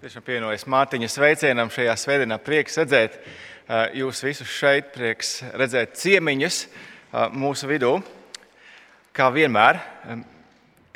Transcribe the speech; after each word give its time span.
Tiešām 0.00 0.22
pievienojas 0.24 0.62
Mārtiņa 0.64 1.08
sveicienam 1.12 1.68
šajā 1.68 1.92
svētdienā. 2.00 2.38
Prieks 2.40 2.78
redzēt 2.80 3.18
jūs 3.92 4.22
visus 4.24 4.48
šeit, 4.48 4.86
prieks 4.94 5.42
redzēt 5.60 5.98
ciemiņus 6.00 6.60
mūsu 7.36 7.68
vidū. 7.68 7.90
Kā 9.12 9.26
vienmēr, 9.34 9.76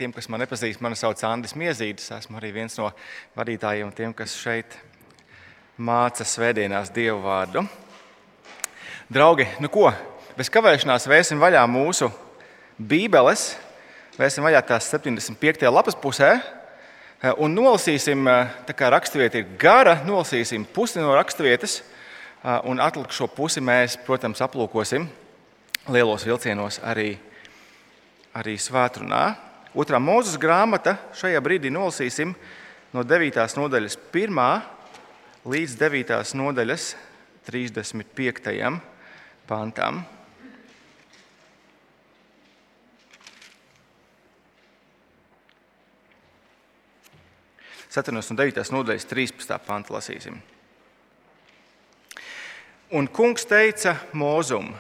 tiem, 0.01 0.09
kas 0.09 0.31
man 0.33 0.41
nepazīst, 0.41 0.81
mani 0.81 0.97
sauc 0.97 1.21
Andris 1.29 1.53
Miezītis. 1.53 2.09
Esmu 2.17 2.41
arī 2.41 2.55
viens 2.57 2.79
no 2.81 2.89
vadītājiem, 3.37 3.93
tiem, 3.93 4.17
kas 4.17 4.39
šeit 4.41 4.79
māca 5.77 6.25
svētdienās 6.25 6.89
Dievu 6.97 7.21
vārdu. 7.29 7.67
Draugi, 9.13 9.51
nu 9.61 9.69
ko, 9.69 9.91
bez 10.41 10.49
kavēšanās 10.49 11.11
vēsim 11.13 11.45
vaļā 11.45 11.69
mūsu 11.69 12.09
Bībeles. 12.81 13.51
Vēsim 14.17 14.49
vaļā 14.49 14.65
tās 14.65 14.89
75. 14.97 15.69
lapas 15.69 16.01
pusē. 16.01 16.39
Eh, 17.25 17.33
un 17.41 17.55
nolasīsim, 17.57 18.27
eh, 18.29 18.49
tā 18.69 18.75
kā 18.77 18.91
raksturvieta 18.93 19.39
ir 19.41 19.47
gara, 19.57 19.95
nolasīsim 20.05 20.67
pusi 20.69 21.01
no 21.01 21.15
raksturvietas, 21.17 21.81
eh, 21.81 22.61
un 22.65 22.77
atlikušo 22.77 23.31
pusi 23.35 23.61
mēs, 23.61 23.97
protams, 23.97 24.43
aplūkosim 24.45 25.09
lielos 25.89 26.25
vilcienos 26.25 26.81
arī, 26.81 27.17
arī 28.35 28.59
svētdienā. 28.61 29.37
Otrā 29.75 29.97
mūzes 29.97 30.37
grāmata 30.37 30.99
šajā 31.15 31.41
brīdī 31.41 31.73
nolasīsim 31.73 32.35
no 32.93 33.03
9. 33.03 33.57
nodaļas 33.57 33.97
1. 34.13 34.63
līdz 35.47 35.77
9. 35.79 36.35
nodaļas 36.35 36.95
35. 37.49 38.83
pantam. 39.47 40.05
4. 47.95 48.11
un 48.11 48.37
9. 48.37 48.73
nodaļas 48.75 49.05
13. 49.07 49.55
pantu 49.63 49.95
lasīsim. 49.95 50.35
Un 52.91 53.07
kungs 53.07 53.47
teica 53.47 53.93
Mozum: 54.19 54.73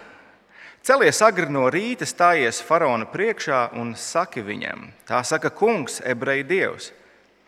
Celies 0.82 1.20
agri 1.22 1.46
no 1.46 1.68
rīta, 1.70 2.08
stājies 2.10 2.58
faraona 2.66 3.06
priekšā 3.06 3.68
un 3.78 3.92
saki 3.94 4.42
viņam: 4.42 4.88
Tā 5.06 5.22
saka 5.22 5.52
kungs, 5.54 6.00
ebreju 6.02 6.48
dievs, 6.48 6.90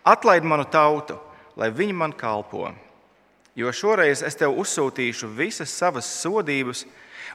atlaid 0.06 0.46
manu 0.46 0.68
tautu, 0.70 1.18
lai 1.58 1.72
viņi 1.74 1.98
man 1.98 2.14
kalpo. 2.14 2.70
Jo 3.58 3.74
šoreiz 3.74 4.22
es 4.22 4.38
tev 4.38 4.54
uzsūtīšu 4.54 5.32
visas 5.34 5.74
savas 5.74 6.06
sodības, 6.22 6.84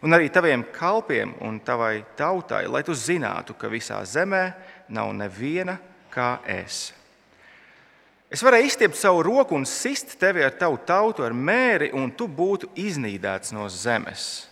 un 0.08 0.16
arī 0.16 0.32
taviem 0.32 0.64
kalpiem 0.72 1.36
un 1.44 1.60
tavai 1.60 2.06
tautai, 2.16 2.64
lai 2.72 2.84
tu 2.88 2.95
zinātu, 2.95 3.60
ka 3.60 3.68
visā 3.68 4.00
zemē 4.08 4.45
nav 4.88 5.12
neviena 5.20 5.82
kā 6.08 6.38
es. 6.48 6.94
Es 8.32 8.40
varēju 8.46 8.70
izstiept 8.70 8.96
savu 8.96 9.26
roku 9.28 9.58
un 9.58 9.66
sist 9.68 10.14
tevi 10.20 10.44
ar 10.46 10.54
tavu 10.56 10.78
tautu 10.88 11.26
ar 11.28 11.34
mēri, 11.36 11.90
un 11.92 12.14
tu 12.16 12.30
būtu 12.32 12.70
iznīdēts 12.80 13.52
no 13.52 13.66
zemes. 13.68 14.48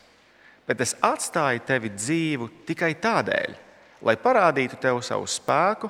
Bet 0.68 0.84
es 0.84 0.98
atstāju 1.00 1.64
tevi 1.66 1.92
dzīvu 1.94 2.50
tikai 2.68 2.92
tādēļ, 3.00 3.54
lai 4.04 4.16
parādītu 4.20 4.76
tev 4.84 5.00
savu 5.06 5.30
spēku 5.32 5.88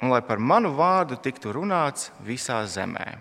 un 0.00 0.08
lai 0.08 0.22
par 0.24 0.40
manu 0.40 0.72
vārdu 0.78 1.18
tiktu 1.20 1.52
runāts 1.52 2.08
visā 2.24 2.62
zemē. 2.64 3.18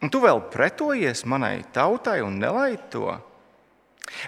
Un 0.00 0.08
tu 0.12 0.22
vēl 0.24 0.40
pretojies 0.52 1.24
manai 1.28 1.62
tautai 1.72 2.22
un 2.24 2.38
nelaid 2.40 2.88
to. 2.92 3.12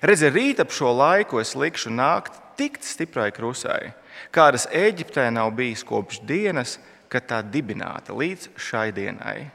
Redzi, 0.05 0.29
rīt 0.33 0.61
ap 0.61 0.73
šo 0.73 0.93
laiku 0.93 1.41
es 1.41 1.55
likšu 1.57 1.89
nākt 1.93 2.37
tik 2.57 2.79
stiprai 2.85 3.31
krusai, 3.33 3.95
kādas 4.33 4.69
Eģiptē 4.73 5.27
nav 5.33 5.51
bijis 5.57 5.85
kopš 5.85 6.21
dienas, 6.29 6.77
kad 6.77 6.96
kad 7.13 7.27
tā 7.29 7.43
dibināta 7.43 8.15
līdz 8.17 8.51
šai 8.61 8.91
dienai. 8.97 9.51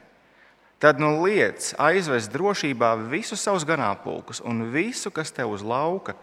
Tad 0.82 0.98
nu 0.98 1.20
liec 1.22 1.72
aizvest 1.78 2.32
drošībā 2.34 2.96
visus 3.10 3.42
savus 3.44 3.62
ganāmpulkus 3.62 4.40
un 4.42 4.64
visu, 4.74 5.12
kas 5.14 5.30
tev 5.30 5.52
uz 5.54 5.62
lauka, 5.62 6.16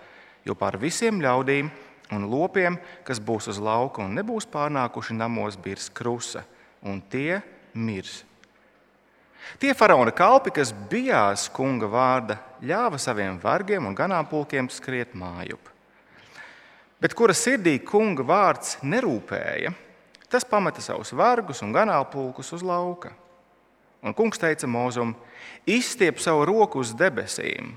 jo 0.44 0.56
pār 0.56 0.76
visiem 0.82 1.22
ļaudīm 1.24 1.70
un 2.12 2.26
lopiem, 2.28 2.76
kas 3.08 3.22
būs 3.24 3.48
uz 3.54 3.60
lauka 3.62 4.04
un 4.04 4.18
nebūs 4.18 4.50
pārnākuši 4.52 5.16
namos, 5.16 5.56
birs 5.56 5.88
krusa, 5.94 6.44
un 6.84 7.00
tie 7.00 7.40
mirs. 7.74 8.26
Tie 9.60 9.72
faraona 9.74 10.12
kalpi, 10.12 10.52
kas 10.54 10.74
bijās 10.92 11.48
kunga 11.56 11.88
vārda, 11.90 12.38
ļāva 12.60 13.00
saviem 13.00 13.40
vergiem 13.42 13.88
un 13.88 13.96
ganāmpulkiem 13.96 14.68
skriet 14.70 15.16
mājup. 15.18 15.72
Bet 17.00 17.16
kura 17.16 17.32
sirdī 17.32 17.78
kunga 17.80 18.26
vārds 18.28 18.76
nerūpēja, 18.84 19.72
Tas 20.30 20.46
pameta 20.46 20.82
savus 20.82 21.12
vargus 21.18 21.64
un 21.66 21.74
ganālpulkus 21.74 22.54
uz 22.54 22.64
lauka. 22.66 23.12
Un 24.06 24.14
kungs 24.14 24.40
teica 24.40 24.68
Mozum: 24.68 25.16
Izstiep 25.68 26.22
savu 26.22 26.46
roku 26.48 26.80
uz 26.80 26.94
debesīm, 26.96 27.74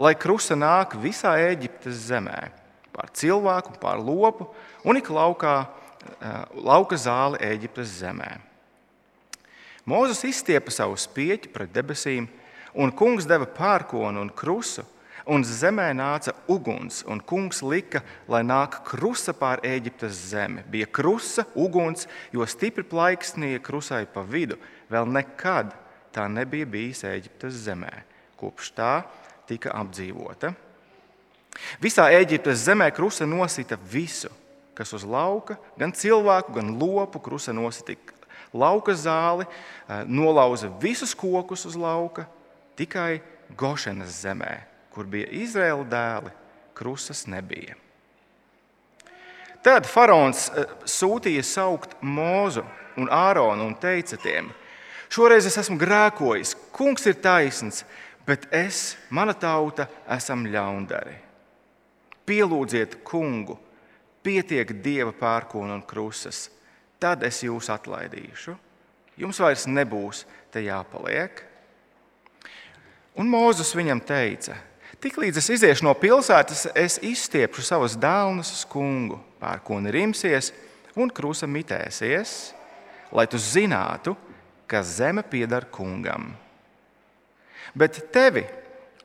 lai 0.00 0.14
krusta 0.18 0.56
nāk 0.56 0.96
visā 0.98 1.36
Eģiptes 1.50 2.08
zemē, 2.08 2.48
pār 2.90 3.12
cilvēku, 3.14 3.76
pār 3.78 4.00
lopu 4.00 4.48
un 4.84 4.96
ik 4.96 5.12
laukā, 5.12 5.66
eh, 6.20 6.44
lauka 6.54 6.96
zāli 6.96 7.38
Eģiptes 7.38 8.00
zemē. 8.00 8.40
Mozus 9.84 10.24
izstiepa 10.24 10.70
savu 10.70 10.96
spieķi 10.96 11.52
pret 11.52 11.72
debesīm, 11.72 12.28
un 12.74 12.92
kungs 12.92 13.26
deva 13.26 13.46
pērkonu 13.46 14.20
un 14.20 14.30
krusu 14.30 14.84
un 15.30 15.44
zemē 15.46 15.92
nāca 15.94 16.34
uguns, 16.50 17.04
un 17.06 17.20
kungs 17.22 17.62
lika, 17.62 18.02
lai 18.30 18.42
nāk 18.46 18.80
krusa 18.88 19.32
pār 19.36 19.62
Eģiptes 19.66 20.16
zemi. 20.32 20.64
Bija 20.70 20.88
krusa, 20.90 21.44
uguns, 21.54 22.08
jo 22.34 22.46
stipri 22.46 22.84
plaiksnīja 22.86 23.62
krusai 23.62 24.04
pa 24.10 24.24
vidu. 24.26 24.58
Vēl 24.90 25.06
nekad 25.10 25.72
tā 26.14 26.26
nebija 26.30 26.66
bijis 26.66 27.04
Eģiptes 27.06 27.60
zemē, 27.66 27.92
kopš 28.40 28.72
tā 28.74 28.92
tika 29.48 29.74
apdzīvota. 29.78 30.52
Visā 31.82 32.08
Eģiptes 32.18 32.64
zemē 32.66 32.90
krusa 32.94 33.26
nosita 33.28 33.78
visu, 33.90 34.30
kas 34.74 34.94
uz 34.96 35.04
lauka, 35.06 35.58
gan 35.78 35.94
cilvēku, 35.94 36.56
gan 36.58 36.74
lopu. 36.78 37.22
Krusa 37.22 37.54
nosita 37.54 37.94
lauka 38.54 38.96
zāli, 38.98 39.46
eh, 39.46 40.02
nolauza 40.06 40.72
visus 40.80 41.14
kokus 41.14 41.66
uz 41.66 41.76
lauka, 41.78 42.26
tikai 42.74 43.20
Gošenas 43.58 44.22
zemē 44.22 44.69
kur 44.94 45.06
bija 45.10 45.28
Izraēla 45.42 45.86
dēli, 45.90 46.32
krusas 46.74 47.26
nebija. 47.30 47.76
Tad 49.64 49.84
faraons 49.84 50.48
eh, 50.56 50.70
sūtīja 50.88 51.44
saukt 51.44 51.98
Mūzu 52.00 52.64
un 53.00 53.10
Āronu 53.12 53.66
un 53.68 53.74
teica 53.76 54.16
tiem: 54.20 54.48
Šoreiz 55.12 55.48
es 55.48 55.58
esmu 55.60 55.76
grēkojis, 55.80 56.54
kungs 56.72 57.04
ir 57.10 57.18
taisns, 57.20 57.84
bet 58.26 58.46
es, 58.54 58.96
mana 59.10 59.34
tauta, 59.34 59.88
esam 60.08 60.46
ļaundari. 60.48 61.16
Pielūdziet 62.24 63.00
kungu, 63.04 63.58
pietiek 64.22 64.72
dieva 64.84 65.12
pērkona 65.12 65.76
un 65.76 65.84
krusas, 65.84 66.46
tad 67.02 67.24
es 67.26 67.42
jūs 67.44 67.68
atlaidīšu. 67.74 68.56
Jums 69.20 69.40
vairs 69.42 69.66
nebūs 69.68 70.24
te 70.52 70.62
jāpaliek. 70.64 71.42
Un 73.20 73.28
Mūzus 73.28 73.74
viņam 73.76 74.00
teica: 74.06 74.56
Tiklīdz 75.00 75.38
es 75.40 75.46
iziešu 75.54 75.86
no 75.86 75.94
pilsētas, 75.96 76.66
es 76.76 76.98
izstiepšu 77.00 77.62
savus 77.64 77.94
dēlus 77.96 78.50
uz 78.52 78.64
kungu, 78.68 79.16
pērkoni 79.40 79.92
rimsies 79.94 80.50
un 81.00 81.08
krusa 81.08 81.48
mitēsies, 81.48 82.52
lai 83.16 83.24
tu 83.30 83.40
zinātu, 83.40 84.12
ka 84.68 84.82
zeme 84.84 85.24
pieder 85.24 85.64
kungam. 85.72 86.28
Bet 87.72 87.96
tevi 88.12 88.44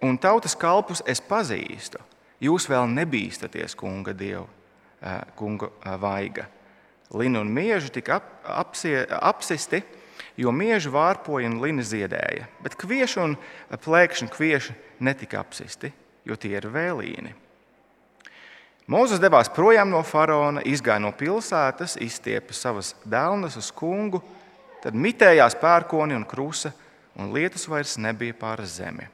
un 0.03 0.19
tautas 0.19 0.57
kalpus 0.59 1.01
es 1.07 1.23
pazīstu. 1.23 2.01
Jūs 2.43 2.67
vēl 2.67 2.89
nebīstaties 2.91 3.77
kunga 3.79 4.11
dievu, 4.13 4.45
kunga 5.39 5.71
vaiga. 6.01 6.49
Lina 7.15 7.39
un 7.39 7.53
mieži 7.55 7.93
tika 7.95 8.19
ap, 8.19 8.31
apsie, 8.65 9.05
apsisti, 9.07 9.79
jo 10.37 10.51
mieži 10.51 10.91
vārpoja 10.91 11.49
un 11.49 11.59
lina 11.63 11.83
ziedēja, 11.85 12.47
bet 12.63 12.77
kvieši 12.79 13.21
un 13.23 13.35
plēkšņi 13.71 14.29
kvieši 14.33 14.75
netika 15.05 15.41
apsisti, 15.41 15.91
jo 16.25 16.37
tie 16.39 16.55
ir 16.57 16.69
vēlīni. 16.71 17.33
Mozus 18.91 19.21
devās 19.21 19.49
projām 19.49 19.89
no 19.89 20.03
faraona, 20.05 20.61
izgāja 20.61 21.01
no 21.01 21.09
pilsētas, 21.17 21.97
izstiepa 22.01 22.53
savas 22.53 22.93
dēlnes 23.01 23.57
uz 23.57 23.71
kungu, 23.73 24.21
tad 24.83 24.93
mitējās 24.93 25.57
pērkoni 25.57 26.13
un 26.13 26.25
krusa, 26.29 26.69
un 27.17 27.31
lietus 27.33 27.65
vairs 27.71 27.95
nebija 27.97 28.35
pār 28.37 28.61
zemi. 28.69 29.07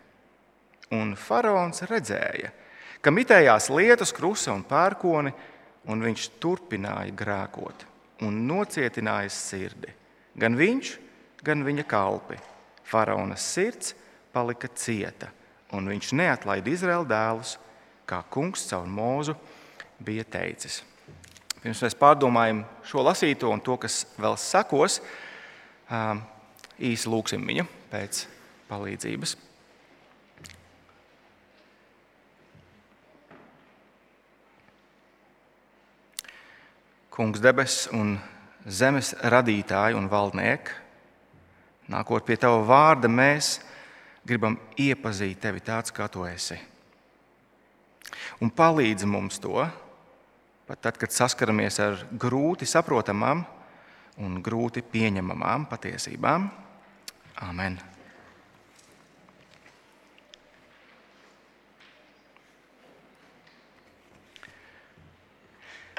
Un 0.91 1.13
faraons 1.15 1.85
redzēja, 1.87 2.51
ka 2.99 3.13
mitējās 3.15 3.69
lietus, 3.71 4.11
krusa 4.11 4.51
un 4.51 4.65
pērkoni, 4.67 5.31
un 5.87 6.03
viņš 6.03 6.27
turpināja 6.43 7.15
grēkot 7.15 7.87
un 8.21 8.43
nocietināja 8.47 9.31
sirdi. 9.33 9.93
Gan 10.39 10.55
viņš, 10.59 10.95
gan 11.43 11.65
viņa 11.67 11.85
kalpi. 11.89 12.39
Faraona 12.87 13.37
sirds 13.39 13.95
palika 14.31 14.69
cieta 14.75 15.31
un 15.75 15.87
viņš 15.87 16.11
neatlaida 16.19 16.71
Izraēla 16.71 17.07
dēlus, 17.07 17.55
kā 18.07 18.21
kungs 18.31 18.65
caur 18.69 18.87
mūzu 18.91 19.35
bija 20.03 20.25
teicis. 20.27 20.81
Pirms 21.61 21.83
mēs 21.85 21.95
pārdomājam 21.95 22.63
šo 22.87 23.03
lasīto 23.05 23.51
un 23.53 23.61
to, 23.63 23.77
kas 23.79 24.01
vēl 24.19 24.35
sekos, 24.41 24.99
īsi 26.81 27.11
lūgsim 27.11 27.45
viņu 27.47 27.67
pēc 27.91 28.25
palīdzības. 28.71 29.37
Kungs, 37.11 37.41
debes 37.43 37.85
un 37.93 38.15
zemes 38.65 39.13
radītāji 39.21 39.97
un 39.97 40.09
valdnieki, 40.11 40.77
nākot 41.91 42.25
pie 42.25 42.37
tava 42.39 42.61
vārda, 42.65 43.09
mēs 43.11 43.59
gribam 44.27 44.57
iepazīt 44.79 45.41
tevi 45.41 45.63
tāds, 45.65 45.93
kā 45.93 46.07
tu 46.11 46.25
esi. 46.27 46.59
Un 48.41 48.51
palīdzi 48.53 49.09
mums 49.09 49.39
to, 49.41 49.65
pat 50.67 50.81
tad, 50.81 50.97
kad 51.01 51.13
saskaramies 51.13 51.79
ar 51.83 52.01
grūti 52.11 52.69
saprotamām 52.69 53.45
un 54.21 54.41
grūti 54.43 54.83
pieņemamām 54.85 55.67
patiesībām. 55.71 56.49
Amen! 57.47 57.90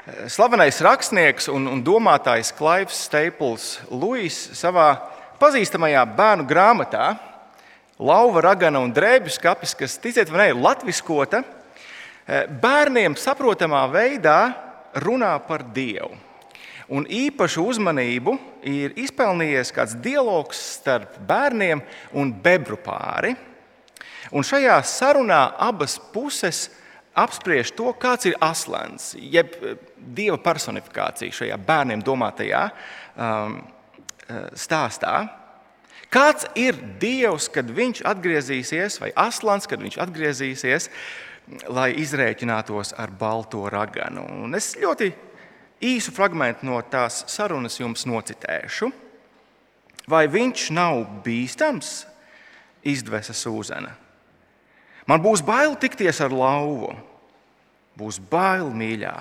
Slavenais 0.03 0.81
rakstnieks 0.83 1.45
un, 1.47 1.63
un 1.71 1.79
domātājs 1.79 2.49
Klaivs 2.57 3.05
Staples 3.05 3.77
Lūis 3.87 4.35
savā 4.51 4.89
pazīstamajā 5.39 6.01
bērnu 6.17 6.43
grāmatā 6.43 7.05
Lauva, 8.03 8.41
Ragana 8.43 8.81
un 8.83 8.91
Drēbju 8.91 9.31
skapis, 9.31 9.71
kas, 9.79 9.95
ticiet 10.03 10.27
vai 10.27 10.41
nē, 10.41 10.57
latviskota, 10.59 11.39
eh, 12.27 12.43
bērniem 12.51 13.15
saprotamā 13.15 13.85
veidā 13.93 14.37
runā 14.99 15.31
par 15.47 15.63
Dievu. 15.71 16.11
Un 16.91 17.07
īpašu 17.07 17.63
uzmanību 17.63 18.35
ir 18.67 18.99
izpelnījies 18.99 19.71
kāds 19.71 19.95
dialogs 19.95 20.59
starp 20.81 21.15
bērniem 21.23 21.79
un 22.11 22.35
bebru 22.43 22.75
pāri. 22.75 23.37
Un 24.35 24.43
šajā 24.43 24.81
sarunā 24.83 25.45
abas 25.55 25.95
puses 26.11 26.67
apspriež 27.15 27.73
to, 27.77 27.91
kāds 27.99 28.27
ir 28.29 28.37
aslans, 28.41 29.13
jeb 29.17 29.53
eh, 29.61 29.77
dieva 29.97 30.39
personifikācija 30.41 31.33
šajā 31.33 31.57
bērniem 31.67 32.03
domātajā 32.05 32.65
um, 32.69 33.59
eh, 34.27 34.47
stāstā. 34.57 35.15
Kāds 36.13 36.45
ir 36.59 36.77
Dievs, 37.01 37.47
kad 37.49 37.71
viņš 37.73 38.03
atgriezīsies, 38.05 38.99
vai 39.01 39.09
aslans, 39.17 39.65
kad 39.65 39.81
viņš 39.81 39.97
atgriezīsies, 40.03 40.89
lai 41.73 41.87
izrēķinātos 41.97 42.93
ar 43.01 43.09
balto 43.17 43.65
raganu? 43.73 44.21
Un 44.45 44.53
es 44.53 44.75
ļoti 44.77 45.09
īsu 45.81 46.13
fragment 46.13 46.61
no 46.61 46.77
tās 46.85 47.23
sarunas 47.33 47.79
jums 47.81 48.05
nocitēšu. 48.05 48.91
Vai 50.05 50.27
viņš 50.29 50.69
nav 50.75 51.01
bīstams? 51.25 52.03
Izdvesa 52.83 53.33
Sūzana. 53.33 53.93
Man 55.09 55.23
būs 55.23 55.43
bail 55.45 55.75
tikties 55.79 56.21
ar 56.23 56.33
lauvu. 56.33 56.93
Būs 57.97 58.17
bail, 58.17 58.71
mīļā, 58.73 59.13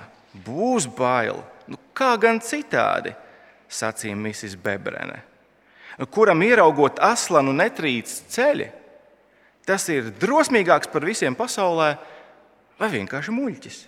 būs 0.47 0.87
bail. 0.97 1.43
Nu, 1.69 1.79
kā 1.97 2.15
gan 2.21 2.41
citādi, 2.41 3.13
sacīja 3.69 4.17
Mrs. 4.17 4.57
Bebrene, 4.61 5.21
kuram 6.13 6.41
ieraugot 6.45 7.01
aslanu 7.05 7.53
netrīc 7.57 8.09
ceļi. 8.33 8.71
Tas 9.69 9.85
ir 9.93 10.09
drosmīgāks 10.19 10.91
par 10.91 11.05
visiem 11.07 11.37
pasaulē, 11.39 11.93
vai 12.81 12.89
vienkārši 12.97 13.35
muļķis. 13.35 13.79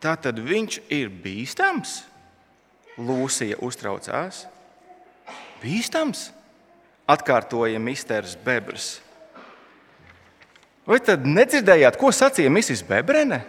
Tā 0.00 0.14
tad 0.16 0.38
viņš 0.40 0.80
ir 0.96 1.10
bīstams. 1.12 1.98
Lūsija 3.00 3.58
uztraucās. 3.64 4.46
Bīstams, 5.60 6.30
atkārtoja 7.08 7.80
Misters 7.80 8.32
Bebrs. 8.44 8.98
Vai 10.90 10.98
tad 11.06 11.22
nedzirdējāt, 11.22 11.94
ko 12.00 12.10
sacīja 12.10 12.50
Mrs. 12.50 12.82
Bebrene? 12.88 13.44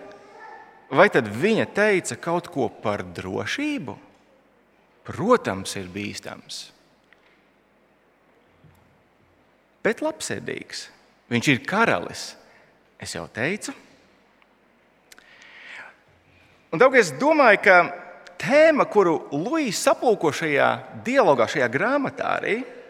Vai 0.93 1.07
tad 1.09 1.25
viņa 1.25 1.65
teica 1.73 2.17
kaut 2.21 2.51
ko 2.53 2.67
par 2.83 3.01
drošību? 3.01 3.95
Protams, 5.07 5.73
ir 5.79 5.87
bīstams. 5.89 6.59
Bet 9.81 10.03
labsirdīgs. 10.05 10.83
Viņš 11.33 11.49
ir 11.49 11.63
karalis. 11.65 12.25
Es 13.01 13.15
jau 13.17 13.23
teicu. 13.33 13.73
Un, 16.69 16.77
daudz, 16.77 16.99
es 16.99 17.09
domāju, 17.17 17.63
ka 17.65 17.79
tēma, 18.39 18.85
kuru 18.85 19.17
Lūija 19.33 19.95
aplūko 19.95 20.29
šajā 20.35 20.69
dialogā, 21.07 21.49
šajā 21.49 21.71
grāmatā, 21.73 22.35
arī 22.37 22.59
ir 22.61 22.80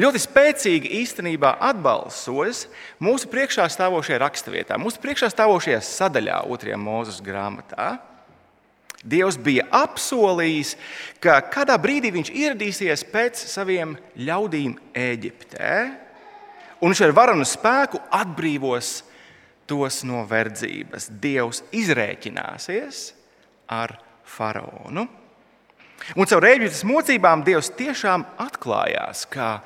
Ļoti 0.00 0.20
spēcīgi 0.22 0.90
īstenībā 1.02 1.54
atbalsojas 1.68 2.64
mūsu 3.04 3.28
priekšā 3.30 3.66
stāvošajā 3.72 4.18
raksturvietā, 4.22 4.78
mūsu 4.80 5.00
priekšā 5.02 5.28
stāvošajā 5.32 5.80
sadaļā, 5.84 6.40
otrajā 6.50 6.78
mūzes 6.80 7.20
grāmatā. 7.24 7.98
Dievs 9.04 9.36
bija 9.36 9.66
apsolījis, 9.76 10.72
ka 11.20 11.36
kādā 11.52 11.76
brīdī 11.80 12.14
viņš 12.14 12.30
ieradīsies 12.32 13.04
pēc 13.12 13.42
saviem 13.52 13.92
ļaudīm 14.16 14.78
Eģiptē, 14.96 15.74
un 16.80 16.94
viņš 16.94 17.02
ar 17.04 17.12
varanu 17.16 17.44
spēku 17.48 18.00
atbrīvos 18.16 18.94
tos 19.68 20.00
no 20.08 20.24
verdzības. 20.28 21.10
Dievs 21.20 21.60
izrēķināsies 21.76 23.04
ar 23.68 23.98
faraonu. 24.24 25.04
Un 26.12 26.28
caur 26.28 26.44
eģiptes 26.44 26.84
mocībām 26.84 27.42
Dievs 27.46 27.70
tiešām 27.78 28.26
atklājās 28.44 29.24
kā 29.32 29.56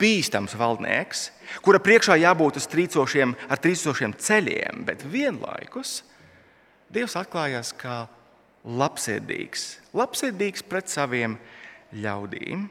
bīstams 0.00 0.54
valdnieks, 0.56 1.26
kura 1.60 1.80
priekšā 1.82 2.16
jābūt 2.22 2.56
uz 2.56 2.68
trīcošiem, 2.72 3.34
ar 3.52 3.60
trīcošiem 3.60 4.16
ceļiem, 4.16 4.84
bet 4.88 5.04
vienlaikus 5.04 6.00
Dievs 6.94 7.16
atklājās 7.20 7.74
kā 7.76 8.04
labsirdīgs, 8.64 9.66
labsirdīgs 9.92 10.64
pret 10.64 10.88
saviem 10.88 11.36
ļaudīm. 11.92 12.64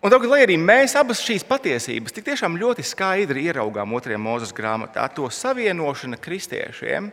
Un, 0.00 0.08
draugi, 0.08 0.30
lai 0.32 0.40
arī 0.46 0.56
mēs 0.56 0.94
abas 0.96 1.20
šīs 1.20 1.44
patiesības 1.44 2.14
tik 2.16 2.24
tiešām 2.30 2.56
ļoti 2.58 2.82
skaidri 2.88 3.44
ieraugām 3.50 3.92
otrajā 3.94 4.18
mūzes 4.18 4.54
grāmatā, 4.56 5.04
to 5.12 5.28
savienošana 5.28 6.16
kristiešiem 6.16 7.10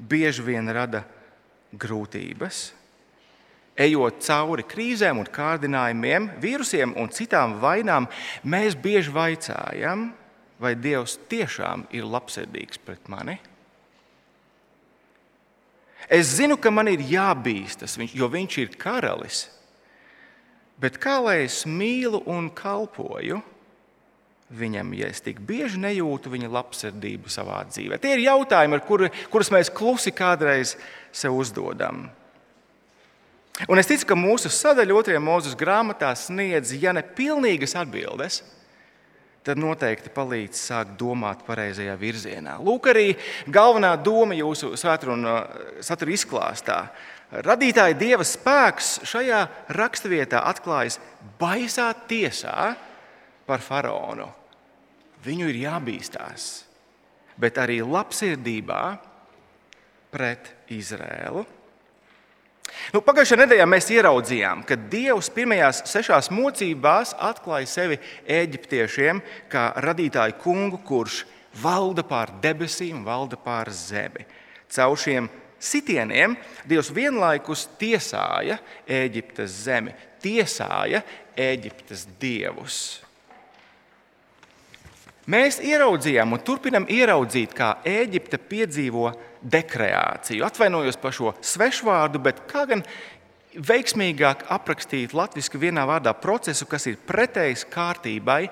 bieži 0.00 0.46
vien 0.46 0.72
rada 0.72 1.04
grūtības. 1.80 2.70
Ejot 3.76 4.22
cauri 4.24 4.64
krīzēm 4.64 5.20
un 5.20 5.28
kārdinājumiem, 5.28 6.30
vīrusiem 6.40 6.94
un 6.96 7.10
citām 7.12 7.58
vainām, 7.60 8.08
mēs 8.40 8.76
bieži 8.80 9.12
vaicājam, 9.12 10.08
vai 10.56 10.72
Dievs 10.80 11.18
tiešām 11.28 11.84
ir 11.92 12.08
labsirdīgs 12.08 12.80
pret 12.80 13.10
mani. 13.12 13.36
Es 16.08 16.36
zinu, 16.38 16.56
ka 16.56 16.70
man 16.70 16.88
ir 16.88 17.02
jābīstas, 17.02 17.98
jo 18.14 18.30
viņš 18.30 18.58
ir 18.62 18.78
karalis. 18.80 19.46
Bet 20.80 21.00
kā 21.02 21.18
lai 21.24 21.42
es 21.46 21.64
mīlu 21.66 22.22
un 22.30 22.48
kalpoju 22.52 23.40
viņam, 24.54 24.92
ja 24.94 25.08
es 25.10 25.22
tik 25.24 25.40
bieži 25.42 25.80
nejūtu 25.82 26.30
viņa 26.30 26.50
labsirdību 26.52 27.30
savā 27.32 27.62
dzīvē? 27.70 27.98
Tie 28.02 28.14
ir 28.14 28.26
jautājumi, 28.28 28.78
kur, 28.86 29.08
kurus 29.32 29.50
mēs 29.54 29.72
klusi 29.74 30.14
kādreiz 30.14 30.76
sev 31.14 31.34
uzdodam. 31.38 32.06
Un 33.66 33.80
es 33.80 33.88
ticu, 33.88 34.10
ka 34.10 34.18
mūsu 34.18 34.52
sadaļa 34.52 34.98
otrajā 34.98 35.22
mūzes 35.24 35.56
grāmatā 35.56 36.12
sniedz, 36.18 36.74
ja 36.76 36.92
ne 36.92 37.00
pilnīgas 37.00 37.72
atbildes, 37.80 38.42
tad 39.46 39.60
noteikti 39.62 40.10
palīdz 40.12 40.60
sākt 40.60 40.96
domāt 41.00 41.44
pareizajā 41.46 41.94
virzienā. 41.98 42.58
Lūk, 42.60 42.90
arī 42.90 43.14
galvenā 43.48 43.94
doma 44.02 44.36
jūsu 44.36 44.74
satura 44.76 46.12
izklāstā. 46.12 46.80
Radītāja 47.46 47.96
dieva 47.98 48.26
spēks 48.26 49.00
šajā 49.06 49.40
raksturvietā 49.74 50.42
atklājas 50.46 51.00
baisā 51.40 51.88
tiesā 52.10 52.74
par 53.46 53.62
faraonu. 53.64 54.28
Viņu 55.24 55.48
ir 55.50 55.60
jābīstās, 55.64 56.64
bet 57.40 57.58
arī 57.58 57.80
labsirdībā 57.82 58.82
pret 60.12 60.52
Izrēlu. 60.72 61.44
Nu, 62.94 63.00
Pagājušajā 63.02 63.40
nedēļā 63.44 63.66
mēs 63.68 63.88
ieraudzījām, 63.94 64.62
ka 64.66 64.76
Dievs 64.90 65.30
pirmajās 65.34 65.84
sešās 65.90 66.30
mocībās 66.34 67.14
atklāja 67.28 67.68
sevi 67.70 67.98
eģiptiešiem 68.30 69.22
kā 69.52 69.68
radītāju 69.82 70.36
kungu, 70.42 70.80
kurš 70.86 71.22
valda 71.62 72.04
pār 72.06 72.34
debesīm, 72.42 73.04
valda 73.06 73.38
pār 73.40 73.70
zemi. 73.74 74.26
Caur 74.72 74.98
šiem 74.98 75.30
sitieniem 75.62 76.36
Dievs 76.68 76.90
vienlaikus 76.94 77.66
tiesāja 77.80 78.58
Eģiptes 78.86 79.62
zemi, 79.66 79.94
tiesāja 80.22 81.02
Eģiptes 81.36 82.06
dievus. 82.20 83.05
Mēs 85.26 85.58
ieraudzījām 85.58 86.36
un 86.36 86.42
turpinām 86.46 86.84
ieraudzīt, 86.86 87.54
kā 87.56 87.72
Eģipte 87.82 88.38
piedzīvo 88.38 89.10
dekreāciju. 89.42 90.44
Atvainojos 90.46 90.98
par 91.02 91.14
šo 91.16 91.32
svešvārdu, 91.42 92.20
bet 92.22 92.44
kā 92.46 92.62
gan 92.70 92.84
veiksmīgāk 93.56 94.44
aprakstīt 94.52 95.14
latviešu 95.16 95.58
vienā 95.58 95.82
vārdā 95.88 96.12
procesu, 96.14 96.66
kas 96.70 96.86
ir 96.86 97.00
pretējs 97.08 97.64
kārtībai 97.72 98.44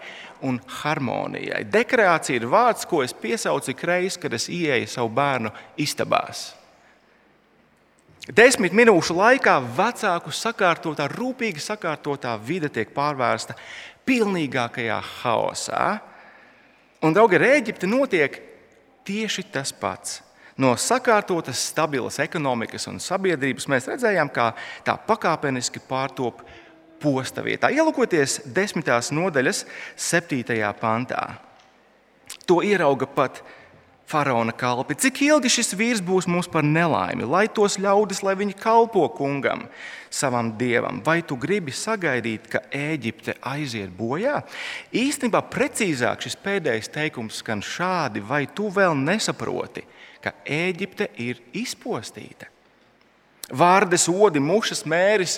un 0.49 0.59
harmonijai. 0.81 1.63
Dekreācija 1.71 2.41
ir 2.41 2.49
vārds, 2.51 2.89
ko 2.89 3.05
es 3.05 3.15
piesaucu 3.15 3.71
ik 3.71 3.85
reizi, 3.87 4.19
kad 4.25 4.35
es 4.35 4.49
ieeju 4.51 4.89
savu 4.91 5.13
bērnu 5.15 5.53
istabās. 5.81 6.55
Desmit 8.25 8.73
minūšu 8.73 9.15
laikā 9.19 9.59
vecāku 9.77 10.33
sakārtotā, 10.33 11.07
rūpīgi 11.13 11.61
sakārtotā 11.61 12.33
vide 12.41 12.71
tiek 12.73 12.91
pārvērsta 12.97 13.55
pilnīgākajā 14.09 14.99
haosā. 15.21 15.85
Un, 17.05 17.13
draugi, 17.13 17.37
ar 17.37 17.45
Eģipti 17.59 17.89
notiek 17.91 18.39
tieši 19.05 19.45
tas 19.53 19.75
pats. 19.77 20.23
No 20.57 20.71
sakārtotas, 20.79 21.61
stabilas 21.73 22.17
ekonomikas 22.23 22.87
un 22.89 23.01
sabiedrības 23.03 23.67
mēs 23.69 23.89
redzējām, 23.91 24.31
kā 24.33 24.53
tā 24.87 24.95
pakāpeniski 25.09 25.83
pārtop 25.85 26.41
posta 27.03 27.43
vietā. 27.45 27.69
Ielūkoties 27.75 28.45
desmitās 28.55 29.11
nodaļas, 29.13 29.65
septītajā 30.01 30.71
pantā. 30.81 31.27
To 32.49 32.63
ierauga 32.65 33.09
pat 33.11 33.43
faraona 34.07 34.53
kalpi. 34.53 34.97
Cik 35.01 35.21
ilgi 35.25 35.51
šis 35.53 35.75
vīrs 35.79 36.03
būs 36.05 36.29
mums 36.31 36.49
par 36.51 36.65
nelaimi, 36.67 37.27
lai 37.29 37.47
tos 37.49 37.79
ļaudis, 37.81 38.23
lai 38.27 38.37
viņi 38.39 38.57
kalpo 38.61 39.07
kungam, 39.17 39.67
savam 40.13 40.53
dievam? 40.59 41.01
Vai 41.05 41.21
tu 41.27 41.39
gribi 41.41 41.75
sagaidīt, 41.75 42.49
ka 42.53 42.63
Eģipte 42.75 43.39
aiziet 43.51 43.93
bojā? 43.97 44.43
Īstenībā 44.95 45.45
precīzāk 45.51 46.25
šis 46.25 46.39
pēdējais 46.45 46.93
teikums 46.95 47.41
skan 47.43 47.65
šādi: 47.65 48.25
vai 48.25 48.45
tu 48.47 48.71
vēl 48.73 48.97
nesaproti, 48.99 49.87
ka 50.25 50.37
Eģipte 50.45 51.11
ir 51.25 51.41
izpostīta? 51.57 52.51
Vārdes, 53.45 54.07
odi, 54.09 54.41
mušas, 54.41 54.87
mēris, 54.89 55.35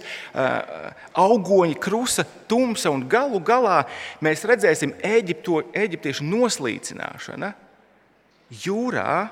augoņi, 1.18 1.74
krusta, 1.82 2.22
tumsa 2.46 2.92
un 2.94 3.02
galu 3.10 3.40
galā 3.42 3.80
mēs 4.22 4.44
redzēsim 4.46 4.92
Eģipto, 5.02 5.64
eģiptiešu 5.74 6.26
noslīcināšanu 6.28 7.50
jūrā 8.50 9.26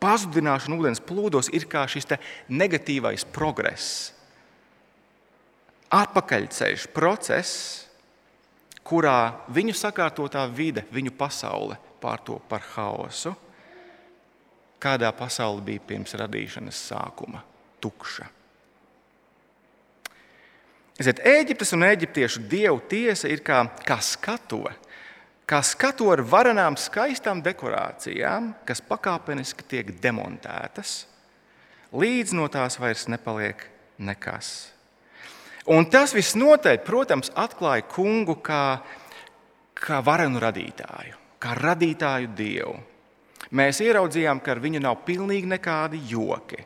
pazudināšana 0.00 0.78
ūdens 0.78 1.02
plūdos 1.04 1.50
ir 1.52 1.66
kā 1.70 1.84
šis 1.90 2.08
negatīvais 2.48 3.26
progress. 3.34 4.14
Atpakaļceļš 5.90 6.86
process, 6.94 7.52
kurā 8.86 9.44
viņu 9.50 9.74
sakārtotā 9.74 10.46
vide, 10.46 10.86
viņu 10.94 11.12
pasaule 11.18 11.76
pārtop 12.00 12.46
par 12.48 12.62
haosu, 12.74 13.34
kādā 14.80 15.10
pasaule 15.12 15.60
bija 15.66 15.82
pirms 15.86 16.14
radīšanas 16.16 16.84
sākuma- 16.90 17.42
tukša. 17.82 18.28
Ziniet, 21.00 21.20
Eģiptes 21.24 21.72
un 21.72 21.82
eģiptiešu 21.82 22.42
dievu 22.48 22.80
tiesa 22.88 23.28
ir 23.28 23.40
kā, 23.40 23.64
kā 23.84 23.96
skatuve 24.04 24.74
kā 25.50 25.60
skatu 25.66 26.12
ar 26.12 26.22
varenām, 26.22 26.76
skaistām 26.78 27.40
dekorācijām, 27.42 28.52
kas 28.66 28.82
pakāpeniski 28.86 29.66
tiek 29.66 29.94
demontētas, 30.02 31.04
līdz 31.90 32.36
no 32.38 32.46
tās 32.52 32.78
vairs 32.78 33.08
nepaliek 33.10 33.64
nekas. 33.98 34.70
Un 35.70 35.88
tas 35.90 36.14
visnotaļ, 36.16 36.78
protams, 36.86 37.32
atklāja 37.36 37.84
kungu 37.90 38.38
kā, 38.42 38.80
kā 39.74 39.98
varenu 40.06 40.40
radītāju, 40.42 41.18
kā 41.42 41.56
radītāju 41.58 42.30
dievu. 42.38 42.78
Mēs 43.56 43.82
ieraudzījām, 43.82 44.38
ka 44.44 44.54
ar 44.54 44.62
viņu 44.62 44.82
nav 44.84 45.02
pilnīgi 45.06 45.50
nekādi 45.50 45.98
joki. 46.12 46.62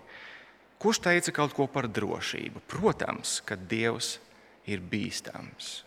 Kurš 0.79 1.01
teica 1.07 1.33
kaut 1.33 1.55
ko 1.57 1.67
par 1.73 1.89
drošību? 1.89 2.61
Protams, 2.69 3.39
ka 3.47 3.57
Dievs 3.57 4.19
ir 4.69 4.83
bīstams. 4.85 5.79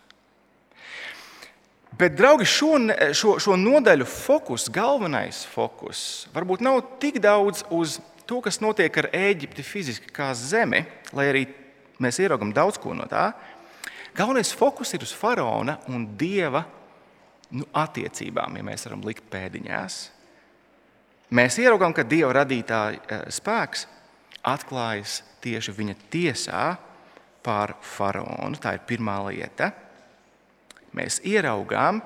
Bet, 1.96 2.18
draugi, 2.20 2.46
šo, 2.46 2.74
šo, 3.16 3.38
šo 3.40 3.56
nodaļu 3.56 4.06
fokus, 4.10 4.68
galvenais 4.74 5.46
fokus, 5.48 6.28
varbūt 6.36 6.62
nav 6.66 6.82
tik 7.02 7.22
daudz 7.24 7.64
uz 7.72 7.98
to, 8.28 8.42
kas 8.44 8.60
notiek 8.60 8.98
ar 9.00 9.08
Eģipti 9.16 9.64
fiziski 9.64 10.12
kā 10.14 10.34
zemi, 10.36 10.84
lai 11.16 11.30
arī 11.32 11.46
mēs 12.04 12.20
ieraugam 12.20 12.52
daudz 12.54 12.80
ko 12.82 12.92
no 12.98 13.08
tā. 13.10 13.32
Galvenais 14.18 14.52
fokus 14.52 14.92
ir 14.98 15.06
uz 15.06 15.14
faraona 15.16 15.78
un 15.88 16.04
dieva 16.20 16.66
nu, 17.56 17.64
attiecībām, 17.72 18.60
ja 18.60 18.68
mēs 18.68 18.84
varam 18.90 19.08
likt 19.08 19.30
pēdiņās. 19.32 20.00
Mēs 21.38 21.58
ieraugām, 21.64 21.96
ka 21.96 22.06
dieva 22.08 22.34
radītāja 22.42 23.00
eh, 23.00 23.26
spēks 23.32 23.88
atklājas 24.48 25.22
tieši 25.44 25.74
viņa 25.76 25.96
tiesā 26.12 26.64
pār 27.44 27.78
faraonu. 27.84 28.60
Tā 28.60 28.76
ir 28.76 28.86
pirmā 28.88 29.20
lieta 29.30 29.72
mēs 30.98 31.22
ieraugām, 31.26 32.02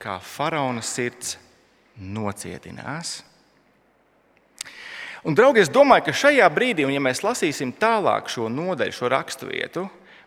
kā 0.00 0.16
faraona 0.22 0.82
sirds 0.84 1.36
nocietinās. 2.00 3.20
Un, 5.20 5.36
draugi, 5.36 5.60
es 5.60 5.68
domāju, 5.68 6.06
ka 6.06 6.16
šajā 6.16 6.46
brīdī, 6.54 6.86
ja 6.88 7.00
mēs 7.02 7.20
lasīsim 7.20 7.74
tālāk 7.76 8.30
šo 8.32 8.48
nodaļu, 8.48 8.94
šo 8.96 9.10
raksturvietu, 9.12 9.82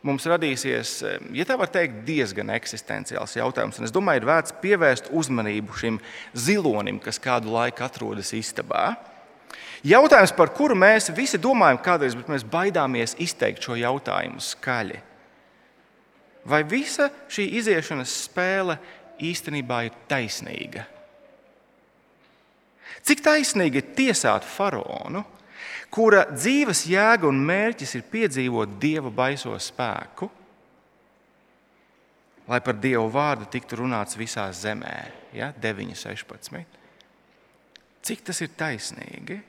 mums 0.06 0.28
radīsies, 0.30 0.92
ja 1.34 1.46
tā 1.50 1.58
var 1.58 1.72
teikt, 1.74 2.04
diezgan 2.06 2.52
eksistenciāls 2.54 3.34
jautājums. 3.40 3.80
Un 3.80 3.88
es 3.88 3.96
domāju, 3.96 4.22
ir 4.22 4.30
vērts 4.30 4.54
pievērst 4.62 5.10
uzmanību 5.16 5.80
šim 5.80 5.98
zilonim, 6.38 7.00
kas 7.02 7.18
kādu 7.24 7.56
laiku 7.56 7.88
atrodas 7.88 8.36
istabā. 8.38 8.92
Jautājums, 9.84 10.36
par 10.38 10.54
kuru 10.56 10.78
mēs 10.80 11.10
visi 11.16 11.40
domājam 11.42 11.82
kādreiz, 11.84 12.14
bet 12.16 12.30
mēs 12.32 12.46
baidāmies 12.48 13.18
izteikt 13.24 13.66
šo 13.66 13.76
jautājumu 13.80 14.44
skaļi. 14.44 15.02
Vai 16.46 16.64
visa 16.68 17.08
šī 17.32 17.46
iziešanas 17.60 18.14
spēle 18.26 18.78
īstenībā 19.24 19.84
ir 19.88 19.96
taisnīga? 20.12 20.84
Cik 23.04 23.24
taisnīgi 23.24 23.80
ir 23.80 23.90
tiesāt 23.96 24.46
faraonu, 24.48 25.24
kura 25.92 26.24
dzīves 26.32 26.86
jēga 26.88 27.28
un 27.28 27.42
mērķis 27.48 27.98
ir 28.00 28.06
piedzīvot 28.12 28.78
dieva 28.80 29.12
baiso 29.12 29.56
spēku, 29.60 30.30
lai 32.48 32.60
par 32.64 32.80
dievu 32.80 33.08
vārdu 33.12 33.48
tiktu 33.52 33.80
runāts 33.80 34.20
visā 34.20 34.50
zemē, 34.52 34.96
ja? 35.36 35.52
9, 35.64 35.96
16. 35.96 36.80
Cik 38.04 38.24
tas 38.28 38.42
ir 38.44 38.52
taisnīgi? 38.60 39.40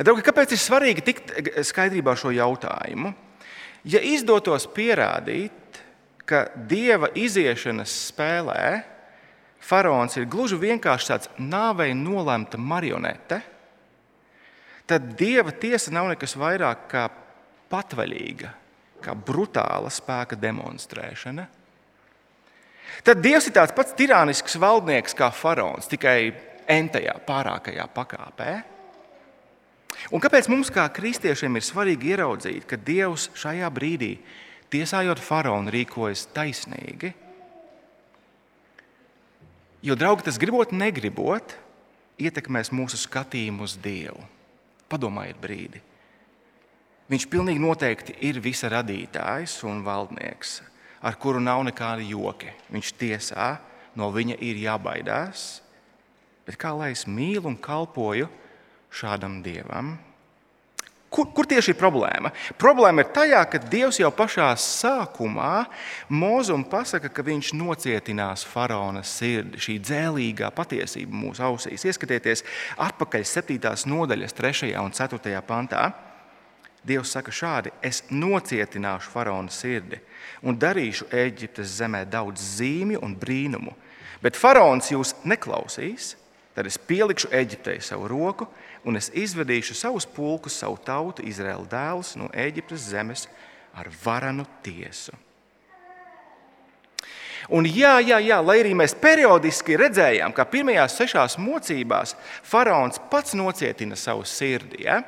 Draugi, 0.00 0.24
kāpēc 0.24 0.54
ir 0.54 0.60
svarīgi 0.60 1.04
tikt 1.04 1.32
skaidrībā 1.68 2.14
šo 2.16 2.32
jautājumu? 2.32 3.12
Ja 3.88 4.00
izdotos 4.04 4.68
pierādīt, 4.70 5.61
ka 6.28 6.46
dieva 6.68 7.10
iziešanas 7.18 7.92
spēlē 8.10 8.64
faraons 9.62 10.16
ir 10.18 10.28
gluži 10.30 10.58
vienkārši 10.60 11.10
tāds 11.10 11.30
nāvei 11.38 11.92
nolemta 11.94 12.58
marionete, 12.58 13.40
tad 14.86 15.12
dieva 15.18 15.54
tiesa 15.54 15.94
nav 15.94 16.10
nekas 16.12 16.34
vairāk 16.38 16.86
kā 16.90 17.06
patvaļīga, 17.72 18.52
kā 19.02 19.14
brutāla 19.16 19.90
spēka 19.92 20.38
demonstrēšana. 20.38 21.46
Tad 23.06 23.22
dievs 23.24 23.48
ir 23.48 23.56
tāds 23.56 23.72
pats 23.74 23.94
tirānisks 23.96 24.58
valdnieks 24.60 25.16
kā 25.16 25.30
faraons, 25.32 25.88
tikai 25.88 26.32
entajā, 26.70 27.16
pārākajā 27.26 27.86
pakāpē. 27.94 28.52
Un 30.12 30.22
kāpēc 30.22 30.48
mums, 30.50 30.70
kā 30.72 30.84
kristiešiem, 30.92 31.56
ir 31.56 31.66
svarīgi 31.66 32.12
ieraudzīt, 32.14 32.66
ka 32.68 32.78
Dievs 32.80 33.28
šajā 33.38 33.68
brīdī 33.74 34.16
tiesājot 34.72 35.20
faraonu, 35.22 35.72
rīkojas 35.72 36.26
taisnīgi. 36.34 37.12
Jo, 39.82 39.96
draugi, 39.98 40.26
tas 40.28 40.38
gribot, 40.38 40.72
negribot, 40.72 41.56
ietekmēs 42.22 42.70
mūsu 42.74 43.00
skatījumu 43.02 43.66
uz 43.66 43.74
Dievu. 43.82 44.22
Padomājiet 44.92 45.40
brīdi. 45.42 45.82
Viņš 47.10 47.26
pilnīgi 47.28 47.60
noteikti 47.60 48.14
ir 48.24 48.38
visa 48.40 48.70
radītājs 48.72 49.58
un 49.68 49.82
valdnieks, 49.84 50.60
ar 51.02 51.18
kuru 51.20 51.42
nav 51.42 51.64
nekāda 51.66 52.04
joki. 52.06 52.52
Viņš 52.72 52.92
tiesā, 53.00 53.48
no 53.98 54.08
viņa 54.14 54.38
ir 54.40 54.60
jābaidās. 54.62 55.60
Bet 56.46 56.56
kā 56.60 56.72
lai 56.76 56.92
es 56.94 57.04
mīlu 57.06 57.50
un 57.50 57.58
kalpoju 57.60 58.30
šādam 58.92 59.42
dievam? 59.44 59.96
Kur, 61.12 61.26
kur 61.36 61.44
tieši 61.44 61.74
ir 61.74 61.76
problēma? 61.76 62.30
Problēma 62.56 63.02
ir 63.04 63.10
tajā, 63.12 63.42
ka 63.52 63.58
Dievs 63.60 63.98
jau 64.00 64.08
pašā 64.16 64.46
sākumā 64.56 65.66
mūzum 66.08 66.64
pasaka, 66.64 67.10
ka 67.12 67.24
viņš 67.26 67.50
nocietinās 67.58 68.46
faraona 68.48 69.02
sirdi. 69.04 69.60
Šī 69.60 69.76
dzēlīgā 69.84 70.48
patiesība 70.56 71.12
mūsu 71.12 71.44
ausīs. 71.44 71.84
Ieskatieties 71.84 72.46
atpakaļ 72.80 73.26
7. 73.28 73.74
nodaļas 73.92 74.38
3. 74.40 74.72
un 74.80 74.96
4. 74.96 75.36
pantā. 75.44 75.90
Dievs 76.82 77.12
saka 77.14 77.30
šādi: 77.30 77.70
Es 77.84 78.02
nocietināšu 78.10 79.12
faraona 79.12 79.52
sirdi 79.52 80.00
un 80.42 80.56
darīšu 80.58 81.12
Eģiptes 81.12 81.76
zemē 81.76 82.06
daudz 82.10 82.40
zīmju 82.56 83.04
un 83.04 83.12
brīnumu, 83.20 83.76
bet 84.24 84.40
faraons 84.40 84.90
jūs 84.90 85.12
neklausīs. 85.28 86.16
Tad 86.52 86.68
es 86.68 86.76
pielikšu 86.76 87.30
Eģiptei 87.32 87.80
savu 87.80 88.08
roku, 88.10 88.46
un 88.84 88.98
es 89.00 89.08
izvedīšu 89.16 89.76
savus 89.78 90.04
pulkus, 90.04 90.58
savu 90.60 90.76
tautu, 90.84 91.24
Izraēlu 91.24 91.64
dēlus 91.70 92.14
no 92.20 92.28
Eģiptes 92.32 92.90
zemes 92.92 93.26
ar 93.72 93.88
varanu 94.04 94.44
tiesu. 94.64 95.16
Un 97.50 97.66
jā, 97.66 97.96
jā, 98.04 98.20
jā, 98.22 98.38
lai 98.44 98.60
arī 98.60 98.74
mēs 98.78 98.94
periodiski 98.94 99.74
redzējām, 99.80 100.34
ka 100.36 100.46
pirmajās 100.46 100.94
sešās 101.00 101.38
mocībās 101.42 102.14
faraons 102.46 103.00
pats 103.10 103.34
nocietina 103.34 103.98
savu 103.98 104.22
sirdi, 104.28 104.84
ja? 104.86 105.00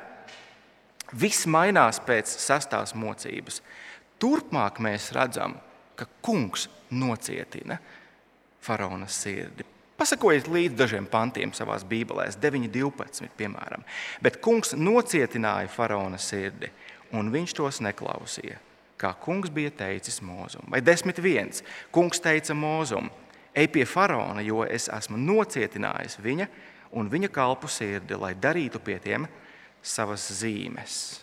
viss 1.13 1.45
mainās 1.47 2.01
pēc 2.03 2.27
sastās 2.41 2.95
mocības. 2.97 3.61
Turpmāk 4.19 4.81
mēs 4.83 5.11
redzam, 5.15 5.55
ka 5.95 6.07
kungs 6.25 6.67
nocietina 6.91 7.77
faraona 8.63 9.07
sirdi. 9.07 9.74
Pasakojiet 9.95 10.49
līdzi 10.51 10.75
dažiem 10.75 11.05
pantiem 11.07 11.53
savā 11.55 11.77
Bībelē, 11.87 12.27
9.12. 12.41 13.29
piemēram. 13.37 13.85
Bet 14.21 14.41
kungs 14.43 14.75
nocietināja 14.75 15.71
faraona 15.71 16.19
sirdi, 16.19 16.71
un 17.15 17.31
viņš 17.31 17.55
tos 17.55 17.79
neklausīja 17.85 18.59
kā 18.97 19.13
kungs 19.21 19.51
bija 19.51 19.71
teicis 19.71 20.21
Mozum. 20.21 20.65
Vai 20.71 20.81
10.1. 20.81 21.63
Kungs 21.91 22.21
teica 22.23 22.53
Mozum, 22.53 23.09
ej 23.55 23.67
pie 23.71 23.85
faraona, 23.85 24.41
jo 24.41 24.63
es 24.63 24.87
esmu 24.91 25.19
nocietinājis 25.19 26.19
viņa 26.23 26.47
un 26.95 27.11
viņa 27.11 27.31
kalpu 27.33 27.69
sirdi, 27.71 28.15
lai 28.15 28.33
darītu 28.35 28.79
pie 28.79 28.97
tiem 29.03 29.27
savas 29.83 30.29
zīmes. 30.39 31.21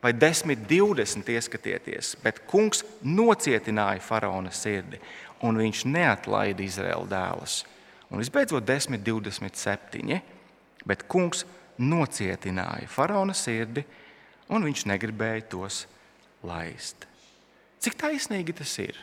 Vai 0.00 0.14
10.20. 0.16 1.28
ieskatieties, 1.28 2.14
bet 2.22 2.40
kungs 2.48 2.84
nocietināja 3.04 4.00
faraona 4.00 4.52
sirdi, 4.52 5.00
un 5.44 5.60
viņš 5.60 5.84
neatlaida 5.88 6.64
Izraēla 6.64 7.08
dēlus. 7.10 7.64
Un 8.10 8.18
visbeidzot, 8.18 8.66
10.27. 8.66 10.20
Bet 10.86 11.04
kungs 11.10 11.44
nocietināja 11.80 12.88
faraona 12.90 13.34
sirdi, 13.36 13.84
un 14.50 14.66
viņš 14.66 14.86
negribēja 14.90 15.46
tos 15.52 15.84
laist. 16.46 17.06
Cik 17.80 17.96
taisnīgi 18.00 18.56
tas 18.56 18.72
ir? 18.82 18.98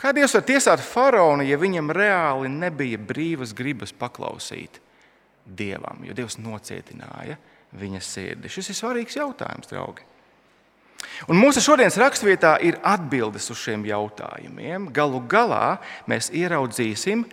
Kā 0.00 0.14
Dievs 0.16 0.32
var 0.36 0.44
tiesāt 0.48 0.80
faraonu, 0.80 1.44
ja 1.44 1.58
viņam 1.60 1.90
reāli 1.92 2.48
nebija 2.52 3.00
brīvas 3.00 3.52
gribas 3.56 3.92
paklausīt 3.92 4.78
Dievam, 5.44 6.04
jo 6.06 6.14
Dievs 6.16 6.38
nocietināja 6.40 7.36
viņa 7.76 8.00
sirdi? 8.04 8.52
Šis 8.52 8.70
ir 8.72 8.78
svarīgs 8.78 9.18
jautājums, 9.18 9.68
draugi. 9.68 10.06
Un 11.28 11.38
mūsu 11.40 11.62
šodienas 11.64 11.98
raksturvietā 12.00 12.56
ir 12.64 12.80
atbildes 12.86 13.50
uz 13.52 13.60
šiem 13.60 13.84
jautājumiem. 13.88 14.88
Galu 14.94 15.20
galā 15.28 15.78
mēs 16.10 16.32
ieraudzīsim, 16.32 17.26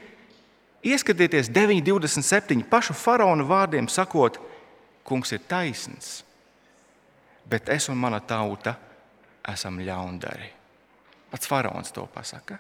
ieskatieties 0.88 1.52
9,27 1.56 2.68
pašu 2.70 2.96
faraona 2.98 3.48
vārdiem 3.48 3.90
sakot, 3.92 4.40
kungs 5.08 5.32
ir 5.36 5.44
taisns 5.48 6.28
bet 7.50 7.70
es 7.70 7.90
un 7.90 7.98
mana 7.98 8.20
tauta 8.20 8.76
esam 9.48 9.80
ļaundari. 9.80 10.50
Pats 11.32 11.48
faraons 11.48 11.94
to 11.96 12.06
pasaka. 12.12 12.60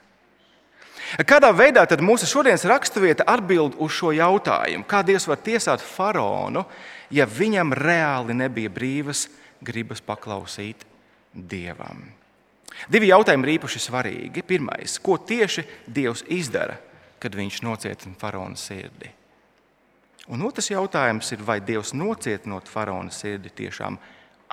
Kādā 1.27 1.51
veidā 1.55 1.83
tad 1.87 2.01
mūsu 2.03 2.27
šodienas 2.27 2.65
raksturvieta 2.67 3.27
atbild 3.29 3.77
uz 3.83 3.93
šo 3.95 4.11
jautājumu? 4.15 4.87
Kā 4.87 5.03
Dievs 5.05 5.27
var 5.29 5.39
tiesāt 5.43 5.83
faraonu, 5.83 6.65
ja 7.13 7.27
viņam 7.29 7.75
reāli 7.77 8.35
nebija 8.35 8.71
brīvas 8.73 9.27
gribas 9.63 10.01
paklausīt 10.03 10.83
Dievam? 11.37 12.01
Divi 12.91 13.09
jautājumi 13.09 13.47
ir 13.47 13.53
īpaši 13.57 13.81
svarīgi. 13.81 14.43
Pirmais, 14.45 14.97
ko 15.01 15.17
tieši 15.17 15.63
Dievs 15.87 16.23
izdara, 16.33 16.77
kad 17.21 17.35
viņš 17.37 17.61
nocietina 17.65 18.17
faraona 18.19 18.59
sirdi? 18.59 19.13
Un 20.27 20.43
otrs 20.43 20.69
jautājums 20.73 21.31
ir, 21.31 21.43
vai 21.47 21.61
Dievs 21.63 21.93
nocietinot 21.95 22.67
faraona 22.69 23.13
sirdi 23.15 23.53
tiešām 23.63 23.97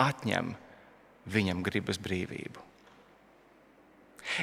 atņem 0.01 0.55
viņam 1.35 1.65
gribas 1.67 1.99
brīvību. 2.03 2.63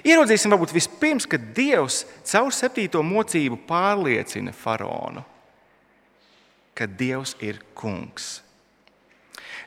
Ieraudzīsim, 0.06 0.52
varbūt 0.54 0.76
vispirms, 0.76 1.26
ka 1.26 1.40
Dievs 1.42 2.04
caur 2.28 2.54
septīto 2.54 3.02
mocību 3.04 3.58
pārliecina 3.68 4.54
faraonu, 4.54 5.24
ka 6.78 6.86
Dievs 6.86 7.34
ir 7.42 7.64
kungs. 7.78 8.40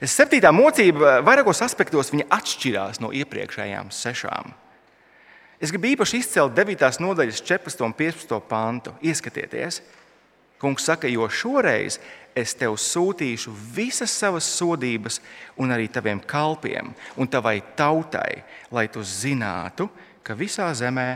Septītā 0.04 0.50
mocība 0.52 1.20
vairākos 1.24 1.62
aspektos 1.64 2.10
atšķirās 2.12 3.00
no 3.00 3.12
iepriekšējām 3.14 3.90
sešām. 3.94 4.52
Es 5.62 5.72
gribu 5.72 5.94
īpaši 5.94 6.18
izcelt 6.20 6.52
9. 6.56 7.00
nodaļas 7.00 7.40
14. 7.40 7.84
un 7.86 7.94
15. 7.96 8.40
pantu. 8.48 8.92
Ieskatieties, 9.00 9.80
Kungs 10.64 10.86
saka, 10.86 11.08
jo 11.10 11.26
šoreiz 11.28 11.98
es 12.32 12.54
tev 12.56 12.78
sūtīšu 12.80 13.52
visas 13.74 14.12
savas 14.14 14.46
sodības, 14.48 15.18
un 15.60 15.74
arī 15.74 15.90
taviem 15.92 16.22
kalpiem 16.24 16.92
un 17.20 17.28
tavai 17.28 17.58
tautai, 17.76 18.42
lai 18.72 18.86
tu 18.88 19.02
zinātu, 19.04 19.90
ka 20.24 20.32
visā 20.32 20.70
zemē 20.72 21.08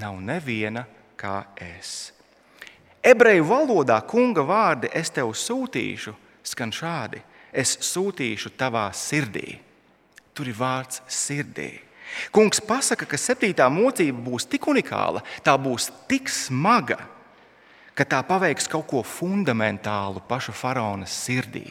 nav 0.00 0.16
neviena 0.24 0.86
kā 1.20 1.42
es. 1.60 2.14
Ebreju 3.04 3.44
valodā 3.44 3.98
kunga 4.08 4.40
vārdi 4.46 4.88
es 4.96 5.12
tev 5.12 5.34
sūtīšu, 5.36 6.14
skan 6.40 6.72
šādi: 6.72 7.20
Es 7.54 7.76
sūtīšu 7.86 8.50
tavā 8.58 8.88
sirdī. 8.96 9.60
Tur 10.34 10.50
ir 10.50 10.56
vārds 10.58 11.04
sirdī. 11.06 11.70
Kungs 12.34 12.60
pasaka, 12.62 13.06
ka 13.06 13.18
septītā 13.18 13.66
mocība 13.72 14.18
būs 14.26 14.46
tik 14.50 14.66
unikāla, 14.70 15.22
tā 15.46 15.54
būs 15.58 15.88
tik 16.10 16.28
smaga, 16.30 16.98
ka 17.94 18.04
tā 18.06 18.20
paveiks 18.26 18.68
kaut 18.70 18.86
ko 18.90 19.02
fundamentālu 19.06 20.22
paša 20.28 20.54
faraona 20.54 21.08
sirdī. 21.10 21.64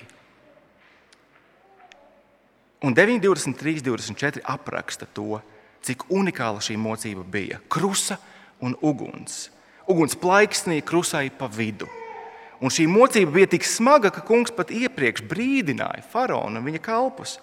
Un 2.84 2.96
9, 2.96 3.20
23, 3.24 3.84
24 3.84 4.44
apraksta 4.44 5.08
to, 5.08 5.40
cik 5.84 6.08
unikāla 6.12 6.64
šī 6.64 6.76
mocība 6.80 7.24
bija. 7.24 7.60
Krusa 7.72 8.18
un 8.64 8.76
uguns. 8.84 9.50
Uguns 9.88 10.16
plaiksnīja 10.20 10.84
krusai 10.88 11.30
pa 11.32 11.48
vidu. 11.52 11.88
Un 12.64 12.72
šī 12.72 12.86
mocība 12.88 13.34
bija 13.36 13.50
tik 13.52 13.66
smaga, 13.68 14.08
ka 14.14 14.24
kungs 14.24 14.54
pat 14.56 14.72
iepriekš 14.72 15.26
brīdināja 15.28 16.06
faraonu 16.14 16.62
un 16.62 16.68
viņa 16.70 16.80
kalpus, 16.84 17.36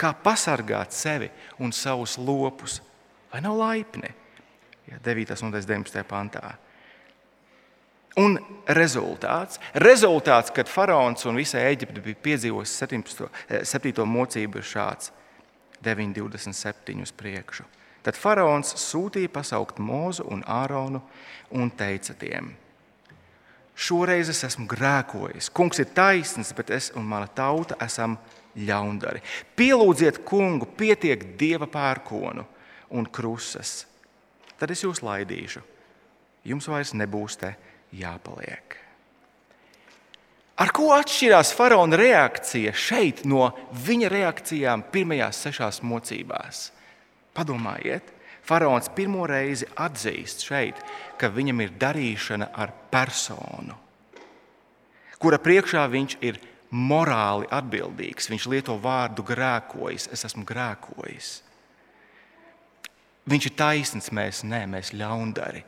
kā 0.00 0.14
pasargāt 0.16 0.96
sevi 0.96 1.28
un 1.60 1.74
savus 1.76 2.16
lopus. 2.16 2.80
Vai 3.32 3.42
nav 3.44 3.58
laipni? 3.60 4.08
Ja 4.88 5.00
9. 5.04 5.36
un 5.44 5.52
19. 5.52 6.04
pantā. 6.08 6.54
Un 8.16 8.38
rezultāts, 8.72 9.60
rezultāts 9.84 10.52
kad 10.56 10.70
faraons 10.72 11.26
un 11.28 11.36
visa 11.36 11.60
Eģipte 11.60 12.00
bija 12.00 12.22
piedzīvojusi 12.24 12.78
17. 12.80 13.26
7. 13.68 13.90
Eh, 13.92 14.06
mocību, 14.08 14.62
ir 14.62 14.64
šāds 14.64 15.10
9,27 15.84 17.02
uz 17.04 17.12
priekšu. 17.12 17.66
Tad 18.06 18.16
faraons 18.16 18.72
sūtīja 18.80 19.28
pasaukt 19.34 19.82
Mūzu 19.82 20.24
un 20.32 20.46
Āronu 20.48 21.02
un 21.50 21.68
teica 21.68 22.14
tiem: 22.16 22.54
Šoreiz 23.76 24.30
es 24.32 24.40
esmu 24.46 24.64
grēkojis. 24.70 25.50
Kungs 25.52 25.82
ir 25.82 25.90
taisns, 25.96 26.54
bet 26.56 26.72
es 26.72 26.88
un 26.96 27.04
mana 27.04 27.28
tauta 27.28 27.76
esam 27.84 28.16
ļaundari. 28.56 29.20
Pielūdziet 29.56 30.22
kungu, 30.24 30.68
pietiek 30.78 31.36
dieva 31.36 31.68
pērkonu 31.68 32.46
un 32.96 33.06
krusas. 33.12 33.84
Tad 34.56 34.72
es 34.72 34.82
jūs 34.84 35.02
laidīšu. 35.04 35.60
Jums 36.46 36.68
vairs 36.70 36.94
nebūs 36.96 37.36
te 37.40 37.52
jāpaliek. 37.96 38.78
Ar 40.56 40.72
ko 40.72 40.88
atšķirās 40.96 41.50
faraona 41.52 41.98
reakcija 42.00 42.72
šeit 42.72 43.26
no 43.28 43.50
viņa 43.84 44.08
reakcijām 44.08 44.86
pirmajās 44.92 45.42
sešās 45.44 45.82
mocībās? 45.84 46.70
Padomājiet, 47.36 48.08
faraons 48.46 48.90
pirmo 48.94 49.26
reizi 49.28 49.68
atzīst 49.76 50.44
šeit, 50.46 50.82
ka 51.18 51.30
viņam 51.32 51.64
ir 51.64 51.74
darīšana 51.80 52.50
ar 52.54 52.72
personu, 52.92 53.76
kura 55.18 55.40
priekšā 55.42 55.86
viņš 55.90 56.18
ir 56.26 56.38
morāli 56.70 57.48
atbildīgs. 57.52 58.30
Viņš 58.30 58.46
lieto 58.50 58.76
vārdu 58.82 59.24
grēkojis, 59.26 60.08
es 60.12 60.26
esmu 60.28 60.44
grēkojis. 60.46 61.30
Viņš 63.26 63.48
ir 63.48 63.56
taisnīgs, 63.58 64.12
mēs 64.14 64.44
ne, 64.46 64.62
mēs 64.70 64.92
ļaundari. 64.94 65.64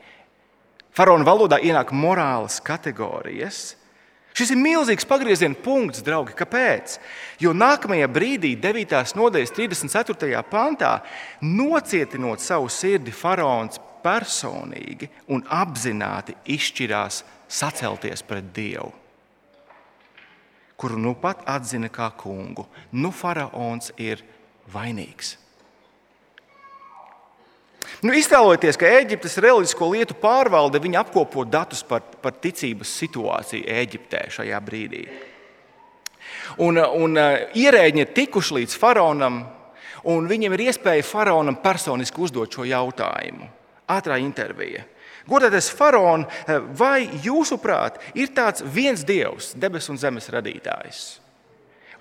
Faraona 0.94 1.26
valodā 1.26 1.58
ienāk 1.62 1.92
morālas 1.94 2.60
kategorijas. 2.64 3.77
Šis 4.36 4.52
ir 4.54 4.60
milzīgs 4.60 5.06
pagrieziena 5.08 5.56
punkts, 5.58 6.02
draugi. 6.06 6.36
Kāpēc? 6.38 6.98
Jo 7.42 7.54
nākamajā 7.56 8.06
brīdī, 8.12 8.52
9. 8.60 9.00
nodaļas 9.18 9.54
34. 9.56 10.42
pantā, 10.50 10.92
nocietinot 11.42 12.42
savu 12.44 12.70
sirdi, 12.70 13.14
faraons 13.14 13.80
personīgi 14.04 15.08
un 15.34 15.42
apzināti 15.42 16.36
izšķirās 16.54 17.24
sacelties 17.48 18.22
pret 18.22 18.52
Dievu, 18.54 18.92
kuru 20.78 21.00
nu 21.02 21.16
pat 21.18 21.42
atzina 21.50 21.90
kā 21.90 22.10
kungu. 22.14 22.68
Nu, 22.92 23.10
faraons 23.10 23.90
ir 23.98 24.22
vainīgs. 24.70 25.34
Nu, 28.02 28.14
iztēlojieties, 28.14 28.78
ka 28.78 28.90
Eģiptes 29.00 29.38
reliģisko 29.42 29.90
lietu 29.90 30.14
pārvalde 30.18 30.78
apkopo 30.98 31.44
datus 31.44 31.82
par, 31.82 32.02
par 32.22 32.32
ticības 32.38 32.92
situāciju 33.00 33.66
Eģiptē 33.66 34.28
šajā 34.30 34.60
brīdī. 34.62 35.04
Un, 36.62 36.78
un 36.78 37.18
ierēģi 37.18 38.04
ir 38.04 38.12
tikuši 38.14 38.54
līdz 38.60 38.76
faraonam, 38.78 39.42
Un 40.06 40.28
viņam 40.30 40.54
ir 40.54 40.68
iespēja 40.68 41.06
faraonam 41.06 41.58
personiski 41.62 42.22
uzdot 42.22 42.54
šo 42.54 42.66
jautājumu. 42.68 43.48
Ātrā 43.88 44.18
intervija. 44.22 44.84
Godātais 45.28 45.68
faraon, 45.74 46.24
vai 46.76 47.08
jūsuprāt 47.24 47.98
ir 48.16 48.30
tāds 48.36 48.62
viens 48.64 49.02
dievs, 49.04 49.52
debesu 49.56 49.92
un 49.92 50.00
zemes 50.00 50.28
radītājs? 50.32 51.18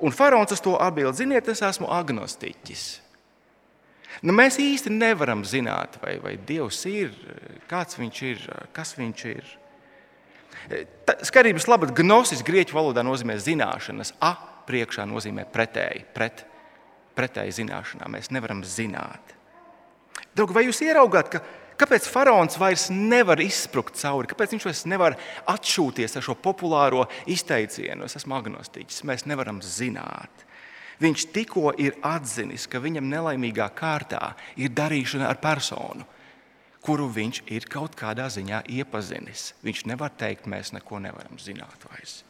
Un 0.04 0.14
faraons 0.14 0.54
uz 0.54 0.62
to 0.64 0.76
atbild: 0.80 1.18
Ziniet, 1.18 1.48
es 1.52 1.64
esmu 1.66 1.90
agnostiķis. 1.92 2.86
Nu, 4.26 4.34
mēs 4.34 4.58
īsti 4.62 4.92
nevaram 4.94 5.44
zināt, 5.46 6.00
vai, 6.02 6.18
vai 6.24 6.36
Dievs 6.48 6.82
ir, 6.90 7.14
kāds 7.70 8.00
viņš 8.00 8.22
ir, 8.26 8.44
kas 8.76 8.96
viņš 8.98 9.26
ir. 9.30 9.52
Skaidrības 11.28 11.68
labad, 11.70 11.94
gnosis 11.96 12.42
grieķu 12.46 12.76
valodā 12.78 13.04
nozīmē 13.06 13.38
zināšanas, 13.42 14.16
a 14.22 14.34
priekšā 14.68 15.06
nozīmē 15.08 15.46
pretēji, 15.54 16.08
pret, 16.16 16.44
pretēji 17.18 17.60
zināšanām. 17.62 18.18
Mēs 18.18 18.34
nevaram 18.34 18.66
zināt. 18.68 19.38
Draugi, 20.34 20.58
vai 20.58 20.68
jūs 20.68 20.82
ieraugāt, 20.86 21.32
ka 21.34 21.44
Kāpēc 21.78 22.08
faraons 22.10 22.58
vairs 22.58 22.88
nevar 22.90 23.38
izsprukt 23.44 24.00
cauri? 24.00 24.30
Kāpēc 24.32 24.56
viņš 24.56 24.64
vairs 24.66 24.80
nevar 24.90 25.14
atšūties 25.54 26.18
ar 26.18 26.26
šo 26.26 26.34
populāro 26.42 27.04
izteicienu? 27.30 28.08
Es 28.08 28.18
esmu 28.18 28.34
agnostiķis, 28.40 29.04
mēs 29.06 29.28
nevaram 29.30 29.60
zināt. 29.62 30.47
Viņš 30.98 31.26
tikko 31.34 31.72
ir 31.78 31.98
atzinis, 32.06 32.66
ka 32.66 32.82
viņam 32.82 33.10
nelaimīgā 33.12 33.68
kārtā 33.78 34.32
ir 34.58 34.74
darīšana 34.74 35.28
ar 35.30 35.38
personu, 35.42 36.08
kuru 36.82 37.10
viņš 37.14 37.44
ir 37.54 37.68
kaut 37.70 37.94
kādā 38.00 38.30
ziņā 38.34 38.64
iepazinis. 38.80 39.52
Viņš 39.66 39.86
nevar 39.92 40.16
teikt, 40.18 40.48
mēs 40.50 40.74
neko 40.74 41.02
nevaram 41.04 41.38
zināt 41.42 41.86
vairs. 41.90 42.24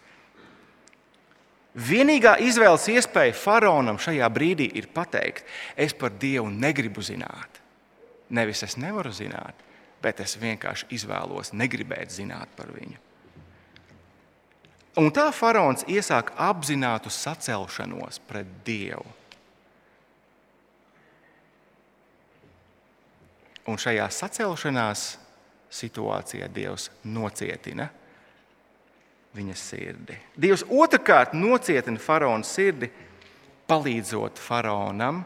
Vienīgā 1.78 2.40
izvēles 2.42 2.88
iespēja 2.90 3.36
faraonam 3.38 4.00
šajā 4.02 4.28
brīdī 4.34 4.66
ir 4.80 4.90
pateikt, 4.90 5.46
es 5.78 5.94
par 5.94 6.10
Dievu 6.10 6.50
negribu 6.50 7.04
zināt. 7.06 7.62
Nevis 8.34 8.64
es 8.66 8.76
nevaru 8.82 9.14
zināt, 9.14 9.62
bet 10.02 10.20
es 10.26 10.34
vienkārši 10.42 10.90
izvēlos 10.98 11.54
negribēt 11.54 12.12
zināt 12.12 12.50
par 12.58 12.74
viņu. 12.74 12.98
Un 14.98 15.12
tā 15.14 15.28
faraons 15.36 15.86
iesāk 15.86 16.32
apzinātu 16.42 17.12
sacelšanos 17.14 18.18
pret 18.26 18.50
Dievu. 18.66 19.06
Un 23.68 23.78
šajā 23.78 24.08
sacelšanās 24.16 25.06
situācijā 25.78 26.48
Dievs 26.50 26.88
nocietina 27.04 27.90
viņa 29.38 29.56
sirdi. 29.60 30.16
Dievs 30.40 30.64
otrkārt 30.66 31.36
nocietina 31.38 32.00
faraona 32.02 32.48
sirdi, 32.48 32.90
palīdzot 33.68 34.40
faraonam 34.42 35.26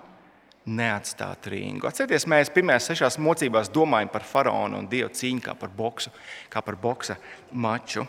neatstāt 0.66 1.48
ringu. 1.54 1.88
Atcerieties, 1.90 2.28
mēs 2.30 2.52
pirmajās 2.54 2.90
sešās 2.92 3.18
mocībās 3.22 3.70
domājam 3.74 4.12
par 4.14 4.26
faraonu 4.28 4.82
un 4.82 4.90
dievu 4.90 5.14
cīņu 5.16 5.46
kā 5.46 5.56
par 5.58 5.72
boksu, 5.78 6.12
kā 6.52 6.62
par 6.66 6.78
boksa 6.82 7.18
maču. 7.52 8.06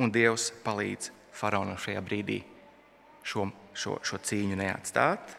Un 0.00 0.12
Dievs 0.12 0.48
palīdz 0.64 1.10
faraonam 1.36 1.76
šajā 1.80 2.00
brīdī 2.04 2.40
šo, 3.26 3.50
šo, 3.76 3.98
šo 4.04 4.20
cīņu 4.24 4.56
neatstāt. 4.60 5.36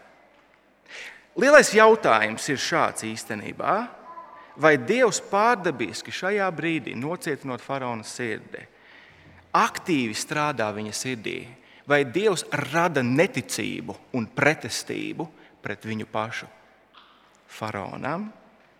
Lielais 1.39 1.71
jautājums 1.73 2.45
ir 2.51 2.59
šāds 2.59 3.05
īstenībā. 3.07 3.75
Vai 4.61 4.75
Dievs 4.77 5.21
pārdabiski 5.31 6.11
šajā 6.11 6.49
brīdī, 6.53 6.91
nocietinot 6.99 7.63
faraona 7.63 8.03
sirdi, 8.05 8.65
aktīvi 9.55 10.15
strādā 10.17 10.67
viņa 10.75 10.91
sirdī, 10.95 11.37
vai 11.87 12.03
Dievs 12.03 12.43
rada 12.71 13.01
neticību 13.03 13.95
un 14.19 14.27
pretestību 14.27 15.27
pret 15.63 15.87
viņu 15.87 16.07
pašu 16.11 16.49
faraonam, 17.51 18.27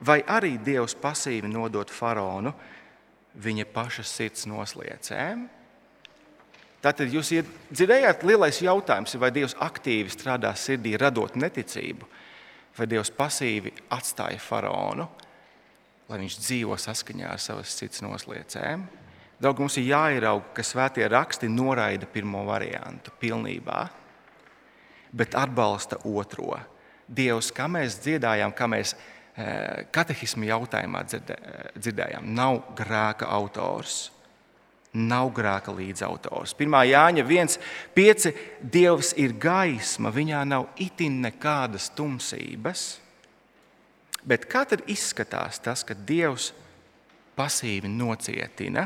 vai 0.04 0.20
arī 0.28 0.58
Dievs 0.60 0.96
pasīvi 1.00 1.50
nodot 1.52 1.90
faraonu 1.92 2.52
viņa 3.40 3.66
paša 3.72 4.06
sirds 4.08 4.46
nosliecēm. 4.52 5.48
Tātad 6.82 7.12
jūs 7.14 7.30
dzirdējāt, 7.70 8.24
lielais 8.26 8.58
jautājums 8.64 9.14
ir, 9.14 9.22
vai 9.22 9.30
Dievs 9.34 9.54
aktīvi 9.62 10.10
strādā 10.10 10.50
sirdī, 10.58 10.96
radot 10.98 11.36
neticību, 11.38 12.08
vai 12.78 12.88
Dievs 12.90 13.12
pasīvi 13.14 13.74
atstāja 13.94 14.40
faraonu, 14.42 15.06
lai 16.10 16.18
viņš 16.24 16.40
dzīvo 16.42 16.78
saskaņā 16.82 17.30
ar 17.36 17.42
savas 17.42 17.76
sirds 17.78 18.02
nosliecēm. 18.02 18.88
Draugi, 19.42 19.64
mums 19.64 19.78
ir 19.78 19.88
jāierauga, 19.92 20.52
ka 20.58 20.66
svētie 20.66 21.06
raksti 21.10 21.50
noraida 21.50 22.10
pirmo 22.10 22.44
variantu 22.46 23.14
pilnībā, 23.22 23.80
bet 25.18 25.38
atbalsta 25.38 25.98
otro. 26.06 26.60
Dievs, 27.06 27.52
kā 27.54 27.68
mēs 27.70 28.00
dziedājām, 28.02 28.54
kā 28.58 28.68
mēs 28.70 28.96
eh, 28.96 29.86
katehismu 29.94 30.50
jautājumā 30.50 31.04
dzirdējām, 31.10 32.30
nav 32.38 32.64
grēka 32.78 33.30
autors. 33.34 34.08
Nav 34.92 35.30
grēka 35.32 35.72
līdzautors. 35.72 36.52
1. 36.60 36.74
Jāņa 36.92 37.24
1,5. 37.24 38.34
Dievs 38.60 39.14
ir 39.16 39.38
gaisma, 39.40 40.12
viņā 40.12 40.42
nav 40.50 40.68
itin 40.84 41.22
nekādas 41.24 41.88
tumsības. 41.96 42.84
Bet 44.28 44.46
kā 44.52 44.66
tad 44.68 44.84
izskatās 44.92 45.62
tas, 45.64 45.86
ka 45.88 45.96
Dievs 45.96 46.52
pasīvi 47.40 47.90
nocietina 47.90 48.86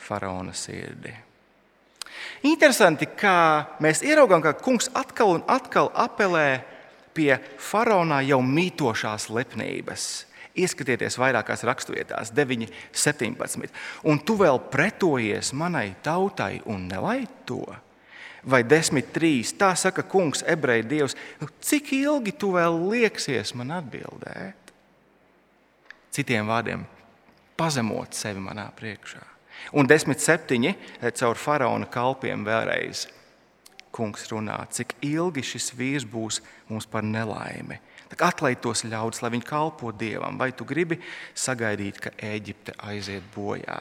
faraona 0.00 0.54
sirdi. 0.56 1.12
Interesanti, 2.48 3.06
kā 3.06 3.76
mēs 3.84 4.02
ieraugām, 4.04 4.42
ka 4.44 4.54
kungs 4.56 4.88
atkal 4.96 5.36
un 5.36 5.44
atkal 5.50 5.90
apelē 5.92 6.62
pie 7.14 7.36
faraonā 7.60 8.20
jau 8.26 8.40
mītošās 8.42 9.28
lepnības. 9.32 10.24
Ieskatieties 10.54 11.16
vairākās 11.18 11.64
raksturvietās, 11.66 12.30
9, 12.30 12.68
17. 12.94 13.72
Un 14.06 14.20
tu 14.22 14.36
vēl 14.38 14.60
pretojies 14.70 15.50
manai 15.56 15.96
tautai 16.02 16.60
un 16.70 16.86
nelaid 16.86 17.32
to. 17.48 17.64
Vai 18.46 18.60
10, 18.62 19.00
3. 19.10 19.54
Tā 19.58 19.72
saka 19.74 20.04
kungs, 20.06 20.44
ebreju 20.46 20.86
dievs, 20.86 21.16
nu, 21.40 21.48
cik 21.64 21.90
ilgi 21.96 22.36
tu 22.38 22.52
vēl 22.54 22.76
lieksies 22.92 23.54
man 23.58 23.72
atbildēt? 23.80 24.72
Citiem 26.14 26.46
vārdiem, 26.46 26.84
pazemot 27.58 28.14
sevi 28.14 28.42
manā 28.42 28.68
priekšā. 28.78 29.24
Un 29.74 29.88
desmit 29.90 30.22
septiņi 30.22 30.70
eh, 30.70 31.10
caur 31.18 31.38
faraona 31.40 31.88
kalpiem 31.90 32.44
vēlreiz. 32.46 33.08
Kungs 33.94 34.26
runā, 34.30 34.60
cik 34.74 34.96
ilgi 35.06 35.42
šis 35.54 35.72
vīrs 35.78 36.06
būs 36.06 36.40
mums 36.68 36.86
par 36.90 37.02
nelaimi. 37.06 37.80
Atlaid 38.22 38.60
tos 38.62 38.84
ļaudis, 38.86 39.22
lai 39.24 39.32
viņi 39.34 39.46
kalpo 39.48 39.92
dievam, 39.92 40.38
vai 40.38 40.52
tu 40.52 40.66
gribi 40.68 41.00
sagaidīt, 41.34 42.00
ka 42.00 42.14
Eģipte 42.18 42.76
aiziet 42.78 43.26
bojā? 43.34 43.80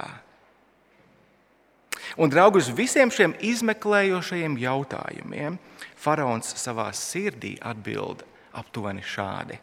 Un, 2.18 2.30
draugi, 2.30 2.62
uz 2.64 2.70
visiem 2.74 3.12
šiem 3.14 3.36
izmeklējošajiem 3.40 4.58
jautājumiem 4.60 5.58
faraons 6.00 6.56
savā 6.60 6.90
sirdī 6.98 7.56
atbild 7.62 8.26
aptuveni 8.54 9.06
šādi: 9.06 9.60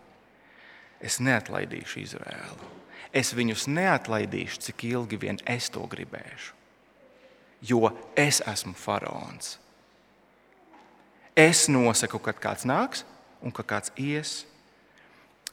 Es 1.01 1.21
neatlaidīšu 1.21 2.05
Izraēlu 2.07 2.77
es 3.13 3.33
viņus 3.35 3.67
neatlaidīšu, 3.71 4.61
cik 4.69 4.85
ilgi 4.91 5.19
vien 5.21 5.41
es 5.49 5.71
to 5.73 5.83
gribēšu. 5.91 6.55
Jo 7.67 7.91
es 8.17 8.41
esmu 8.49 8.73
faraons. 8.79 9.59
Es 11.37 11.67
nosaku, 11.69 12.21
kad 12.23 12.41
kāds 12.41 12.67
nāks 12.69 13.05
un 13.45 13.53
kad 13.53 13.69
kāds 13.69 13.93
ies. 14.01 14.45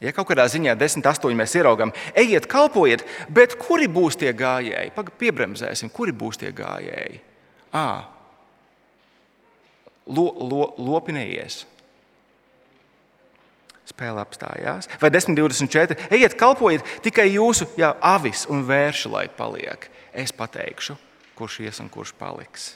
Ja 0.04 0.14
kaut 0.14 0.30
kādā 0.30 0.46
ziņā 0.52 0.76
10,8 0.78 1.34
mēs 1.38 1.56
ieraugām, 1.58 1.94
ejiet, 2.18 2.46
kalpojiet, 2.50 3.06
bet 3.34 3.56
kuri 3.58 3.88
būs 3.90 4.20
tie 4.22 4.30
gājēji? 4.38 4.94
Piebremzēsim, 4.94 5.90
kuri 5.94 6.14
būs 6.14 6.38
tie 6.44 6.52
gājēji? 6.54 7.24
À, 7.74 8.06
lo, 10.06 10.30
lo, 10.38 10.70
lopi 10.78 11.18
neies 11.18 11.66
spēle 13.88 14.22
apstājās. 14.22 14.90
Vai 15.02 15.10
10, 15.14 15.36
24. 15.38 15.98
Ejiet, 16.14 16.36
kalpojiet 16.40 16.86
tikai 17.06 17.30
jūsu 17.32 17.70
jā, 17.80 17.94
avis 18.04 18.46
un 18.52 18.66
vērši, 18.68 19.12
lai 19.14 19.26
paliek. 19.32 19.88
Es 20.14 20.34
pateikšu, 20.36 20.98
kurš 21.38 21.62
ies 21.66 21.80
un 21.84 21.90
kurš 21.94 22.14
paliks. 22.20 22.74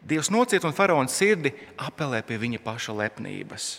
Dievs 0.00 0.30
nociet 0.32 0.64
un 0.64 0.74
faraona 0.76 1.12
sirdi 1.12 1.52
apelē 1.76 2.22
pie 2.24 2.40
viņa 2.40 2.60
paša 2.64 2.96
lepnības. 2.96 3.70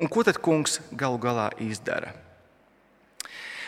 Un 0.00 0.08
ko 0.08 0.24
tad 0.24 0.38
kungs 0.40 0.78
galu 0.96 1.18
galā 1.20 1.50
izdara? 1.60 2.14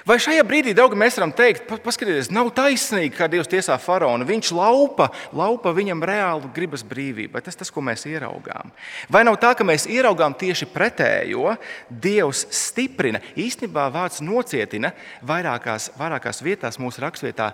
Vai 0.03 0.17
šajā 0.19 0.43
brīdī, 0.43 0.73
draugi, 0.75 0.99
mēs 0.99 1.15
varam 1.15 1.31
teikt, 1.37 1.69
paskatieties, 1.71 2.33
nav 2.35 2.49
taisnīgi, 2.57 3.13
kā 3.15 3.29
Dievs 3.31 3.51
tiesā 3.51 3.77
faraonu. 3.79 4.27
Viņš 4.27 4.51
laupa, 4.59 5.07
laupa 5.31 5.71
viņam 5.77 6.03
reālu 6.09 6.51
gribas 6.55 6.83
brīvību. 6.87 7.39
Tas 7.47 7.59
tas, 7.59 7.71
ko 7.71 7.85
mēs 7.87 8.03
ieraugām. 8.11 8.73
Vai 9.13 9.23
nav 9.29 9.39
tā, 9.43 9.53
ka 9.55 9.67
mēs 9.67 9.87
ieraugām 9.87 10.35
tieši 10.39 10.67
pretējo? 10.75 11.55
Dievs 11.87 12.49
stiprina, 12.51 13.23
īstenībā 13.39 13.87
vārds 13.95 14.19
nocietina 14.27 14.91
vairākās, 15.23 15.93
vairākās 16.01 16.43
vietās 16.43 16.83
mūsu 16.83 17.05
raksturvietā 17.07 17.53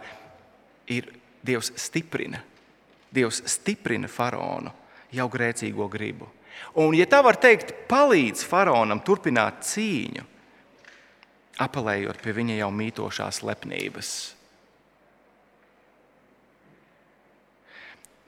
ir 0.89 1.13
Dievs 1.45 1.75
stiprina. 1.77 2.41
Dievs 3.15 3.43
stiprina 3.49 4.09
faraonu 4.09 4.73
jau 5.15 5.29
grēcīgo 5.33 5.89
gribu. 5.91 6.29
Un, 6.79 6.95
ja 6.95 7.07
tā 7.09 7.23
var 7.25 7.39
teikt, 7.41 7.73
palīdz 7.89 8.43
faraonam 8.45 9.01
turpināt 9.07 9.63
cīņu, 9.67 10.25
apelējot 11.65 12.21
pie 12.23 12.35
viņa 12.37 12.59
jau 12.61 12.71
mītošās 12.75 13.43
lepnības. 13.47 14.11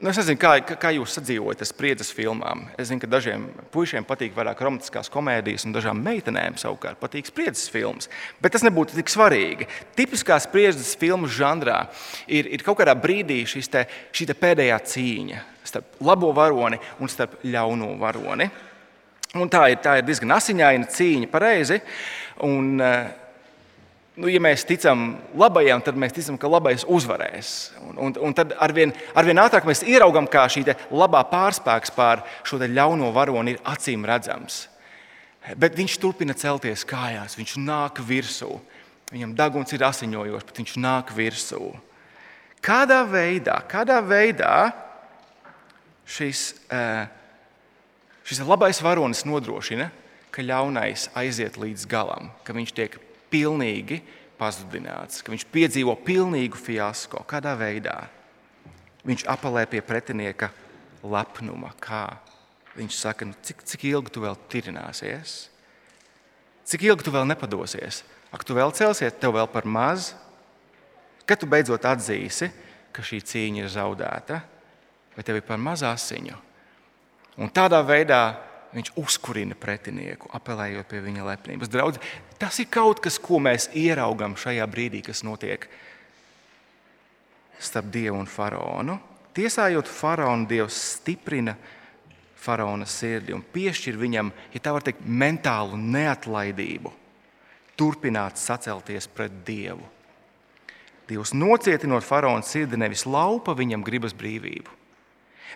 Nu, 0.01 0.09
es 0.09 0.17
nezinu, 0.17 0.39
kā, 0.41 0.55
kā 0.81 0.95
jūs 0.97 1.13
sadzīvojat 1.13 1.61
ar 1.61 1.69
spriedzes 1.69 2.09
filmām. 2.17 2.63
Es 2.81 2.89
zinu, 2.89 3.03
ka 3.03 3.09
dažiem 3.13 3.43
puišiem 3.69 4.07
patīk 4.09 4.33
vairāk 4.33 4.63
romantiskās 4.65 5.13
komēdijas, 5.13 5.67
un 5.69 5.75
dažām 5.77 6.01
meitenēm 6.01 6.57
savukārt 6.57 6.97
patīk 7.03 7.29
spriedzes 7.29 7.69
filmas. 7.69 8.09
Bet 8.41 8.55
tas 8.57 8.65
nebūtu 8.65 8.97
tik 8.97 9.13
svarīgi. 9.13 9.69
Tipiskā 10.01 10.39
spriedzes 10.41 10.95
filmu 10.97 11.29
žanrā 11.29 11.83
ir, 12.25 12.49
ir 12.49 12.65
kaut 12.65 12.81
kādā 12.81 12.97
brīdī 12.97 13.43
te, 13.45 13.85
šī 14.17 14.31
te 14.31 14.39
pēdējā 14.41 14.81
cīņa 14.89 15.45
starp 15.69 16.01
labo 16.09 16.33
varoni 16.33 16.81
un 16.97 17.13
starp 17.13 17.37
ļauno 17.45 17.93
varoni. 18.01 18.49
Un 19.37 19.53
tā, 19.53 19.67
ir, 19.69 19.83
tā 19.85 19.99
ir 20.01 20.09
diezgan 20.09 20.33
asiņaina 20.41 20.89
cīņa, 20.97 21.29
pareizi. 21.29 21.77
Un, 22.49 22.79
uh, 22.81 23.19
nu, 24.18 24.31
ja 24.31 24.40
mēs 24.42 24.64
ticam 24.66 25.14
labajam, 25.38 25.83
tad 25.85 25.99
mēs 25.99 26.14
ticam, 26.16 26.38
ka 26.40 26.51
labais 26.51 26.85
uzvarēs. 26.88 27.53
Un, 27.87 27.99
un, 28.09 28.16
un 28.29 28.35
tad 28.37 28.55
arvien, 28.59 28.92
arvien 29.14 29.38
ātrāk 29.42 29.68
mēs 29.68 29.85
ieraugām, 29.87 30.29
kā 30.31 30.46
šī 30.51 30.64
labā 30.90 31.23
pārspēks 31.31 31.94
pār 31.94 32.25
šo 32.44 32.61
ļauno 32.61 33.12
varoni 33.14 33.57
ir 33.57 33.62
acīm 33.64 34.05
redzams. 34.09 34.66
Bet 35.57 35.77
viņš 35.79 35.96
turpina 36.03 36.37
celties 36.37 36.85
kājās, 36.85 37.38
viņš 37.38 37.57
nāk 37.64 38.03
virsū. 38.05 38.59
Viņam 39.11 39.33
deguns 39.35 39.73
ir 39.75 39.83
asiņojošs, 39.83 40.46
bet 40.46 40.61
viņš 40.61 40.75
nāk 40.79 41.14
virsū. 41.16 41.73
Kādā 42.62 43.01
veidā, 43.09 43.57
kādā 43.66 43.99
veidā 44.05 44.70
šis, 46.05 46.61
eh, 46.70 47.09
šis 48.29 48.42
labais 48.44 48.83
varonis 48.85 49.25
nodrošina, 49.25 49.90
ka 50.31 50.44
ļaunais 50.44 51.09
aiziet 51.16 51.57
līdz 51.57 51.88
galam, 51.88 52.31
ka 52.44 52.53
viņš 52.53 52.75
tiek 52.77 53.01
pilnīgi 53.31 54.01
pazudināts, 54.40 55.21
ka 55.23 55.33
viņš 55.33 55.47
piedzīvo 55.53 55.95
pilnīgu 56.07 56.59
fiasko. 56.59 57.23
Kādā 57.29 57.53
veidā? 57.59 57.97
Viņš 59.07 59.27
apelē 59.33 59.66
pie 59.69 59.81
pretinieka 59.85 60.51
lepnuma. 61.05 61.73
Kā? 61.81 62.19
Viņš 62.77 62.97
saka, 62.97 63.29
nu, 63.29 63.37
cik, 63.45 63.64
cik 63.66 63.87
ilgi 63.90 64.14
tu 64.14 64.23
vēl 64.25 64.37
tirināsies? 64.53 65.51
Cik 66.71 66.87
ilgi 66.87 67.07
tu 67.07 67.14
vēl 67.14 67.27
nepadosies? 67.29 68.05
Ak, 68.31 68.45
tu 68.47 68.55
vēl 68.55 68.73
celsies, 68.77 69.16
tev 69.19 69.35
vēl 69.35 69.49
par 69.51 69.66
maz? 69.66 70.12
Kad 71.27 71.40
tu 71.43 71.49
beidzot 71.51 71.85
atzīsi, 71.87 72.51
ka 72.95 73.03
šī 73.07 73.21
cīņa 73.27 73.64
ir 73.64 73.73
zaudēta, 73.73 74.38
vai 75.16 75.25
tev 75.27 75.40
ir 75.40 75.47
par 75.47 75.59
maz 75.62 75.83
asiņu? 75.87 76.38
Un 77.40 77.51
tādā 77.55 77.81
veidā 77.87 78.50
viņš 78.74 78.92
uzkurina 79.00 79.56
pretinieku, 79.59 80.30
apelējot 80.37 80.88
pie 80.90 81.02
viņa 81.04 81.26
lepnības. 81.26 81.70
Draudz, 81.70 82.00
tas 82.38 82.59
ir 82.62 82.70
kaut 82.70 83.02
kas, 83.02 83.18
ko 83.22 83.40
mēs 83.42 83.68
ieraugām 83.76 84.37
šajā 84.38 84.66
brīdī, 84.70 85.02
kas 85.06 85.24
notiek 85.26 85.66
starp 87.61 87.90
Dievu 87.92 88.18
un 88.20 88.30
faraonu. 88.30 88.96
Tiesājot 89.37 89.90
faraonu, 89.90 90.48
Dievs 90.50 90.78
stiprina 90.96 91.54
faraona 92.40 92.87
sirdi 92.88 93.35
un 93.37 93.44
piešķir 93.44 93.98
viņam, 94.00 94.33
ja 94.54 94.62
tā 94.64 94.72
var 94.74 94.85
teikt, 94.87 95.04
mentālu 95.04 95.78
neatlaidību, 95.78 96.92
turpināt 97.78 98.40
sacelties 98.40 99.09
pret 99.12 99.42
Dievu. 99.46 99.85
Dievs 101.11 101.35
nocietinot 101.35 102.06
faraona 102.06 102.46
sirdi, 102.46 102.78
nevis 102.78 103.04
laupa 103.06 103.54
viņam 103.59 103.85
gribas 103.87 104.14
brīvību, 104.16 104.80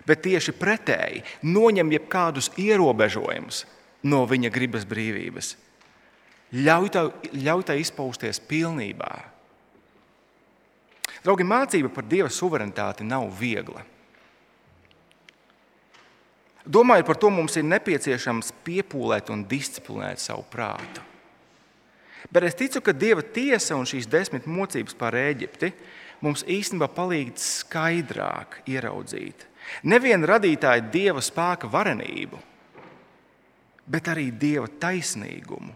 bet 0.07 0.23
tieši 0.25 0.55
pretēji 0.59 1.23
noņem 1.47 1.93
jebkādus 1.95 2.51
ierobežojumus 2.59 3.63
no 4.05 4.25
viņa 4.29 4.51
gribas 4.53 4.85
brīvības. 4.87 5.55
Ļauj 6.55 6.91
tai, 6.93 7.07
ļauj 7.33 7.65
tai 7.67 7.79
izpausties 7.81 8.39
pilnībā. 8.47 9.13
Draugi, 11.25 11.47
mācība 11.47 11.89
par 11.89 12.05
Dieva 12.05 12.29
suverenitāti 12.29 13.07
nav 13.07 13.25
viegla. 13.39 13.81
Domājot 16.65 17.05
par 17.05 17.17
to, 17.21 17.29
mums 17.33 17.57
ir 17.57 17.65
nepieciešams 17.65 18.51
piepūlēt 18.65 19.29
un 19.33 19.43
disciplinēt 19.49 20.21
savu 20.21 20.45
prātu. 20.49 21.01
Bet 22.33 22.45
es 22.47 22.57
ticu, 22.57 22.81
ka 22.81 22.93
Dieva 22.93 23.21
tiesa 23.21 23.77
un 23.77 23.85
šīs 23.89 24.09
desmit 24.09 24.47
mocības 24.49 24.97
par 24.97 25.17
Eģipti 25.17 25.71
mums 26.25 26.45
īstenībā 26.49 26.89
palīdz 26.95 27.43
skaidrāk 27.61 28.61
ieraudzīt, 28.69 29.45
Nevienu 29.83 30.27
radītāju 30.29 30.89
dieva 30.93 31.23
spēka 31.23 31.69
varenību, 31.71 32.39
bet 33.85 34.07
arī 34.11 34.29
dieva 34.31 34.69
taisnīgumu. 34.81 35.73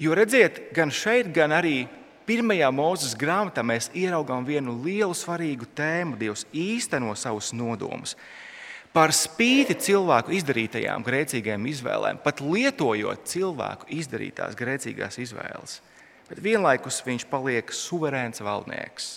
Jo 0.00 0.14
redziet, 0.16 0.70
gan 0.72 0.92
šeit, 0.94 1.28
gan 1.34 1.52
arī 1.52 1.84
pirmajā 2.28 2.70
mūzes 2.72 3.16
grāmatā 3.18 3.64
mēs 3.66 3.90
ieraugām 3.96 4.46
vienu 4.48 4.78
lielu 4.84 5.16
svarīgu 5.16 5.68
tēmu. 5.76 6.16
Dievs 6.20 6.46
īsteno 6.56 7.12
savus 7.18 7.50
nodomus. 7.56 8.14
Par 8.94 9.12
spīti 9.14 9.76
cilvēku 9.78 10.32
izdarītajām 10.34 11.04
grēcīgajām 11.06 11.66
izvēlēm, 11.70 12.22
pat 12.24 12.40
lietojot 12.42 13.28
cilvēku 13.30 13.86
izdarītās 14.00 14.56
grēcīgās 14.58 15.20
izvēles, 15.22 15.76
bet 16.26 16.40
vienlaikus 16.42 16.98
viņš 17.06 17.28
paliek 17.30 17.70
suverēns 17.70 18.42
valdnieks, 18.42 19.12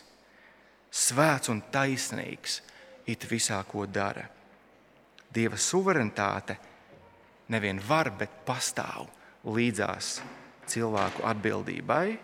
svēts 0.93 1.49
un 1.49 1.63
taisnīgs 1.73 2.59
it 3.07 3.25
visā, 3.29 3.59
ko 3.67 3.85
dara. 3.85 4.25
Dieva 5.33 5.57
suverenitāte 5.57 6.57
nevien 7.51 7.81
var, 7.87 8.11
bet 8.17 8.43
pastāv 8.47 9.07
līdzās 9.43 10.19
cilvēku 10.69 11.25
atbildībai. 11.27 12.17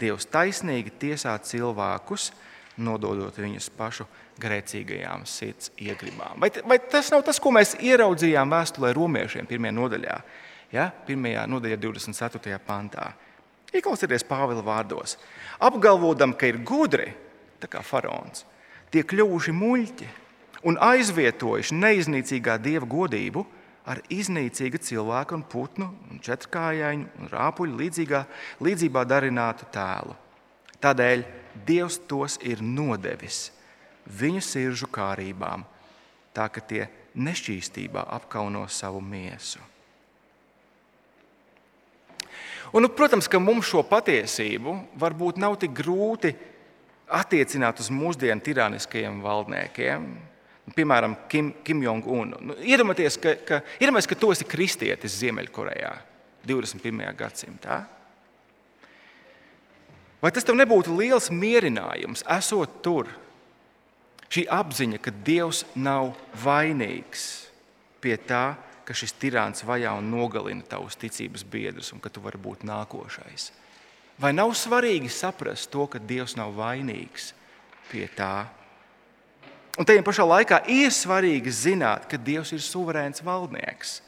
Dievs 0.00 0.26
taisnīgi 0.32 0.92
tiesā 1.00 1.36
cilvēkus, 1.44 2.30
nododot 2.80 3.36
viņus 3.36 3.68
pašu 3.76 4.06
grēcīgajām 4.40 5.26
sirds 5.28 5.72
iegribām. 5.80 6.40
Vai, 6.40 6.50
vai 6.64 6.78
tas 6.80 7.10
nav 7.12 7.24
tas, 7.26 7.40
ko 7.42 7.52
mēs 7.54 7.74
ieraudzījām 7.84 8.52
vēstulē 8.54 8.92
romiešiem 8.96 9.48
pirmajā 9.50 9.76
nodaļā, 9.76 10.20
ja? 10.72 10.86
pirmajā 11.06 11.44
nodaļā, 11.50 11.80
24. 11.82 12.60
pantā? 12.64 13.10
Ieklausieties 13.70 14.24
Pāvila 14.26 14.64
vārdos. 14.66 15.18
Apgalvodam, 15.62 16.32
ka 16.34 16.48
ir 16.50 16.58
gudri, 16.66 17.10
tā 17.62 17.68
kā 17.70 17.84
faraons, 17.86 18.46
tie 18.90 19.02
kļuvuši 19.06 19.54
muļķi 19.56 20.08
un 20.68 20.78
aizvietojuši 20.82 21.78
neiznīcīgā 21.78 22.58
dieva 22.62 22.88
godību 22.88 23.44
ar 23.90 24.02
iznīcīga 24.12 24.80
cilvēka 24.84 25.36
un 25.38 25.44
putnu 25.50 25.88
un 26.10 26.20
četrkājaiņu 26.22 27.06
un 27.22 27.30
rāpuļu 27.32 27.78
līdzīgā, 27.80 28.24
līdzībā 28.62 29.06
darinātu 29.08 29.68
tēlu. 29.72 30.16
Tādēļ 30.80 31.24
Dievs 31.66 31.98
tos 32.08 32.38
ir 32.46 32.62
nodevis 32.62 33.50
viņu 34.06 34.42
sirdžu 34.44 34.88
kārībām, 34.92 35.64
tā 36.34 36.46
ka 36.52 36.62
tie 36.62 36.86
nešķīstībā 37.18 38.06
apkauno 38.16 38.66
savu 38.70 39.02
miesu. 39.02 39.58
Un, 42.70 42.84
nu, 42.84 42.88
protams, 42.94 43.26
ka 43.26 43.40
mums 43.42 43.66
šo 43.66 43.82
patiesību 43.82 44.76
varbūt 45.00 45.40
nav 45.42 45.56
tik 45.58 45.74
grūti 45.74 46.30
attiecināt 47.10 47.80
uz 47.82 47.90
mūsdienu 47.92 48.42
tirāniskajiem 48.44 49.20
valdniekiem, 49.24 50.06
piemēram, 50.76 51.16
Kim, 51.30 51.52
Kim 51.66 51.82
Jong-un. 51.82 52.36
Nu, 52.40 52.56
iedomājieties, 52.62 53.18
ka, 53.20 53.34
ka, 53.46 53.60
iedomāties, 53.82 54.10
ka 54.10 54.18
tu 54.18 54.30
esi 54.34 54.46
kristietis 54.48 55.18
Ziemeļkorejā 55.22 55.94
21. 56.46 57.02
gadsimtā. 57.18 57.80
Vai 60.20 60.30
tas 60.36 60.44
tev 60.44 60.58
nebūtu 60.58 60.94
liels 60.98 61.30
mierinājums, 61.32 62.24
esot 62.38 62.80
tur? 62.84 63.08
Šī 64.30 64.44
apziņa, 64.52 65.00
ka 65.02 65.10
Dievs 65.26 65.64
nav 65.74 66.12
vainīgs 66.38 67.24
pie 68.04 68.14
tā, 68.14 68.52
ka 68.86 68.94
šis 68.94 69.16
tirāns 69.18 69.64
vajā 69.66 69.92
un 69.98 70.10
nogalina 70.12 70.62
tavus 70.66 70.98
ticības 71.00 71.42
biedrus, 71.46 71.90
un 71.94 72.02
ka 72.02 72.12
tu 72.12 72.22
vari 72.22 72.38
būt 72.38 72.62
nākošais. 72.68 73.50
Vai 74.20 74.34
nav 74.36 74.52
svarīgi 74.52 75.08
saprast 75.08 75.70
to, 75.72 75.86
ka 75.88 75.98
Dievs 75.98 76.36
nav 76.36 76.52
vainīgs 76.58 77.30
pie 77.88 78.04
tā? 78.12 78.50
Un 79.80 79.86
tajā 79.88 80.02
pašā 80.04 80.26
laikā 80.26 80.58
ir 80.68 80.90
svarīgi 80.92 81.52
zināt, 81.54 82.04
ka 82.10 82.18
Dievs 82.20 82.52
ir 82.52 82.60
suverēns 82.60 83.22
valdnieks, 83.24 84.00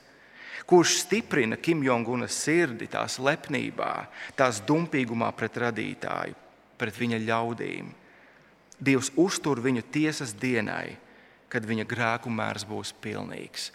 kurš 0.68 0.98
stiprina 1.06 1.56
Kim 1.56 1.80
Jong-una 1.86 2.28
sirdi, 2.28 2.90
tās 2.92 3.16
lepnībā, 3.22 3.92
tās 4.36 4.60
dumpīgumā 4.68 5.30
pret 5.38 5.56
radītāju, 5.64 6.36
pret 6.76 6.98
viņa 7.00 7.20
ļaudīm. 7.22 7.88
Dievs 8.82 9.12
uztur 9.16 9.62
viņu 9.64 9.86
tiesas 9.94 10.34
dienai, 10.36 10.98
kad 11.48 11.64
viņa 11.64 11.86
grēku 11.88 12.32
mērs 12.32 12.66
būs 12.68 12.92
pilnīgs. 13.00 13.70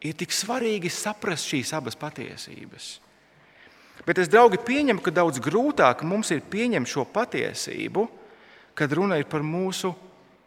Ir 0.00 0.16
tik 0.16 0.32
svarīgi 0.32 0.88
saprast 0.92 1.50
šīs 1.50 1.74
abas 1.76 1.98
patiesības. 1.98 2.88
Bet 4.06 4.20
es, 4.22 4.30
draugi, 4.30 4.60
pieņemu, 4.62 5.02
ka 5.02 5.14
daudz 5.14 5.40
grūtāk 5.42 6.04
mums 6.06 6.30
ir 6.34 6.44
pieņemt 6.46 6.88
šo 6.88 7.06
patiesību, 7.12 8.06
kad 8.78 8.92
runa 8.94 9.18
ir 9.18 9.26
par 9.30 9.42
mūsu 9.42 9.90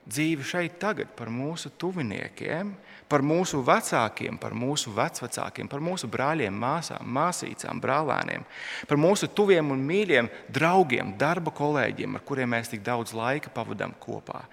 dzīvi 0.08 0.46
šeit, 0.46 0.80
tagad, 0.82 1.12
par 1.18 1.30
mūsu 1.30 1.70
tuviniekiem, 1.80 2.72
par 3.12 3.24
mūsu 3.26 3.60
vecākiem, 3.68 4.38
par 4.40 4.56
mūsu 4.58 4.94
vecvecākiem, 4.96 5.68
par 5.70 5.84
mūsu 5.84 6.08
brāļiem, 6.12 6.56
māsām, 6.56 7.06
māsīcām, 7.18 7.82
brālēniem, 7.84 8.46
par 8.88 9.00
mūsu 9.02 9.30
tuviem 9.36 9.74
un 9.76 9.84
mīļiem 9.88 10.32
draugiem, 10.54 11.14
darba 11.20 11.54
kolēģiem, 11.56 12.16
ar 12.16 12.26
kuriem 12.26 12.56
mēs 12.56 12.72
tik 12.72 12.86
daudz 12.88 13.14
laika 13.18 13.52
pavadām 13.54 13.94
kopā. 14.00 14.46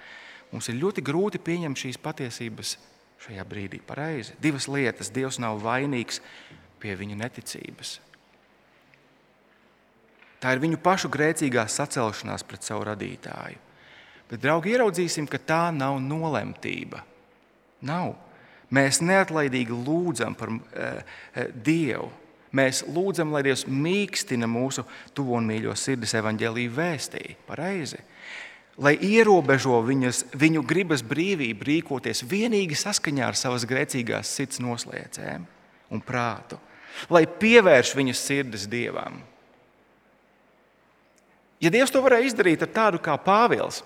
Mums 0.53 0.69
ir 0.73 0.81
ļoti 0.81 1.05
grūti 1.05 1.41
pieņemt 1.45 1.79
šīs 1.85 2.01
patiesības 2.03 2.77
šajā 3.25 3.45
brīdī. 3.49 3.81
Pareizi. 3.85 4.37
Divas 4.41 4.69
lietas. 4.71 5.13
Dievs 5.13 5.41
nav 5.43 5.61
vainīgs 5.63 6.23
pie 6.81 6.95
viņu 6.97 7.19
neticības. 7.21 7.99
Tā 10.39 10.55
ir 10.55 10.63
viņu 10.63 10.79
pašu 10.83 11.11
grēcīgā 11.11 11.65
sacelšanās 11.71 12.45
pret 12.47 12.67
savu 12.67 12.87
radītāju. 12.93 13.59
Bet, 14.29 14.43
draugi, 14.43 14.75
ieraudzīsim, 14.77 15.27
ka 15.31 15.41
tā 15.41 15.63
nav 15.75 15.99
nolemtība. 16.05 17.01
Nav. 17.89 18.15
Mēs 18.75 19.01
neatlaidīgi 19.01 19.73
lūdzam 19.73 20.35
par 20.37 20.53
e, 20.53 20.89
e, 21.33 21.47
Dievu. 21.65 22.11
Mēs 22.53 22.83
lūdzam, 22.89 23.33
lai 23.33 23.43
Dievs 23.45 23.65
mīkstina 23.69 24.49
mūsu 24.49 24.85
tuvo 25.17 25.37
un 25.37 25.49
mīļo 25.49 25.75
sirdis 25.77 26.15
evaņģēlīju 26.21 26.75
vēstī. 26.77 27.25
Pareizi. 27.49 28.01
Lai 28.79 28.95
ierobežo 29.03 29.81
viņas, 29.85 30.23
viņu 30.39 30.63
gribas 30.69 31.03
brīvību 31.03 31.67
rīkoties 31.67 32.23
vienīgi 32.29 32.77
saskaņā 32.79 33.33
ar 33.33 33.37
savas 33.37 33.67
grēcīgās 33.69 34.37
sirds 34.39 34.63
noslēdzēm 34.63 35.49
un 35.93 36.05
prātu. 36.05 36.61
Lai 37.13 37.25
pievērš 37.27 37.97
viņu 37.99 38.15
sirdis 38.17 38.69
Dievam. 38.71 39.19
Ja 41.63 41.73
Dievs 41.75 41.91
to 41.91 42.03
varēja 42.05 42.29
izdarīt 42.29 42.63
ar 42.63 42.71
tādu 42.75 43.01
kā 43.03 43.17
Pāvils, 43.19 43.83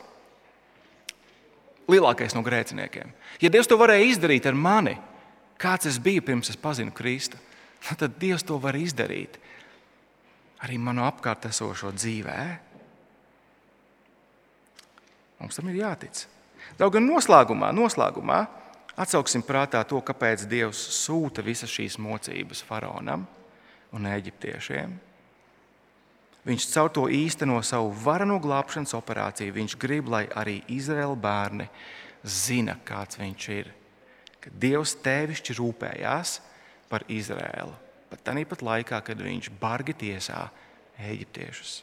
lielākais 1.88 2.36
no 2.36 2.42
grēciniekiem, 2.44 3.14
ja 3.40 3.52
Dievs 3.52 3.70
to 3.70 3.78
varēja 3.80 4.10
izdarīt 4.10 4.48
ar 4.48 4.58
mani, 4.58 4.98
kāds 5.60 5.88
es 5.88 5.98
biju 6.02 6.24
pirms 6.26 6.52
es 6.52 6.60
pazinu 6.60 6.92
Kristu, 6.94 7.40
tad 8.00 8.18
Dievs 8.20 8.44
to 8.46 8.58
var 8.60 8.76
izdarīt 8.78 9.40
arī 10.62 10.78
manu 10.78 11.02
apkārt 11.06 11.48
esošo 11.48 11.90
dzīvē. 11.96 12.38
Mums 15.42 15.58
tam 15.58 15.70
ir 15.72 15.80
jātic. 15.80 16.26
Daudz 16.78 16.94
gan 16.94 17.08
noslēgumā, 17.08 17.72
noslēgumā 17.74 18.38
atsauksim 19.02 19.42
prātā 19.42 19.82
to, 19.88 19.98
kāpēc 20.04 20.44
Dievs 20.46 20.78
sūta 21.02 21.42
visas 21.42 21.72
šīs 21.72 21.98
mocības 21.98 22.62
faraonam 22.68 23.26
un 23.92 24.06
eģiptiešiem. 24.12 24.94
Viņš 26.42 26.64
caur 26.72 26.90
to 26.90 27.04
īsteno 27.06 27.60
savu 27.62 27.92
varano 28.02 28.40
glābšanas 28.42 28.96
operāciju. 28.98 29.54
Viņš 29.54 29.76
grib, 29.78 30.08
lai 30.10 30.24
arī 30.26 30.58
Izraēla 30.74 31.14
bērni 31.14 31.68
zina, 32.26 32.74
kāds 32.82 33.20
viņš 33.20 33.46
ir. 33.54 33.70
Ka 34.42 34.50
Dievs 34.50 34.96
tevišķi 35.04 35.54
rūpējās 35.60 36.40
par 36.90 37.06
Izraēlu. 37.06 37.76
Pat 38.10 38.26
tādā 38.26 38.42
pat 38.48 38.64
laikā, 38.66 38.98
kad 39.06 39.22
viņš 39.22 39.52
bargi 39.60 39.94
tiesā 40.02 40.48
eģiptiešus. 40.98 41.78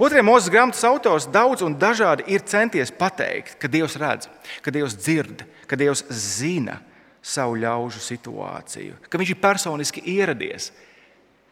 Otrajā 0.00 0.24
mūža 0.24 0.52
grāmatas 0.52 0.84
autors 0.88 1.26
daudz 1.28 1.62
un 1.66 1.76
dažādi 1.78 2.24
ir 2.32 2.46
centies 2.48 2.92
pateikt, 2.94 3.58
ka 3.60 3.68
Dievs 3.70 3.98
redz, 4.00 4.30
ka 4.64 4.72
Dievs 4.74 4.96
dzird, 4.96 5.44
ka 5.68 5.76
Dievs 5.78 6.04
zina 6.14 6.78
savu 7.22 7.58
ļaužu 7.60 8.00
situāciju, 8.02 8.96
ka 9.10 9.20
Viņš 9.20 9.34
ir 9.34 9.42
personiski 9.42 10.04
ieradies 10.14 10.70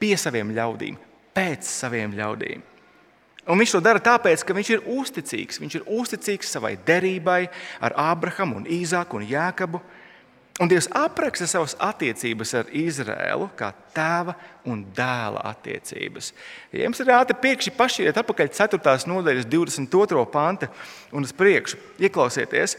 pie 0.00 0.14
saviem 0.16 0.54
ļaudīm, 0.56 0.96
pēc 1.36 1.68
saviem 1.68 2.16
ļaudīm. 2.16 2.64
Un 3.46 3.60
viņš 3.60 3.76
to 3.76 3.82
dara 3.84 4.02
tāpēc, 4.02 4.42
ka 4.42 4.54
viņš 4.56 4.70
ir 4.74 4.88
uzticīgs. 4.90 5.60
Viņš 5.62 5.78
ir 5.78 5.84
uzticīgs 5.86 6.50
savai 6.56 6.74
derībai 6.86 7.44
ar 7.78 7.94
Ābrahamu, 8.08 8.64
Īzāku 8.66 9.20
un 9.20 9.28
Jāekabu. 9.28 9.80
Un 10.56 10.70
Dievs 10.72 10.88
apraksta 10.96 11.44
savas 11.44 11.74
attiecības 11.84 12.54
ar 12.56 12.70
Izrēlu 12.72 13.50
kā 13.58 13.68
tēva 13.94 14.32
un 14.66 14.80
dēla 14.96 15.44
attiecības. 15.52 16.32
Ja 16.72 16.86
jums 16.86 17.02
ir 17.04 17.12
ātri 17.12 17.36
piekši 17.42 17.74
pašķiriet 17.76 18.20
atpakaļ 18.22 18.50
4. 18.56 18.94
nodaļas 19.12 19.46
22. 19.52 20.24
panta 20.32 20.70
un 21.12 21.28
uz 21.28 21.34
priekšu, 21.36 21.78
ieklausieties. 22.00 22.78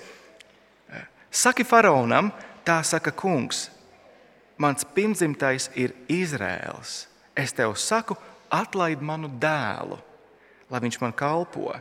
Saki 1.29 1.63
faraonam, 1.67 2.31
tā 2.65 2.79
saka 2.81 3.13
kungs, 3.13 3.67
mans 4.57 4.87
pirmdzimtais 4.97 5.69
ir 5.77 5.93
Izrēls. 6.09 7.05
Es 7.37 7.53
tev 7.53 7.77
saku, 7.77 8.17
atlaid 8.53 9.03
manu 9.03 9.29
dēlu, 9.41 9.99
lai 10.71 10.81
viņš 10.83 10.99
man 11.01 11.15
kalpo. 11.17 11.75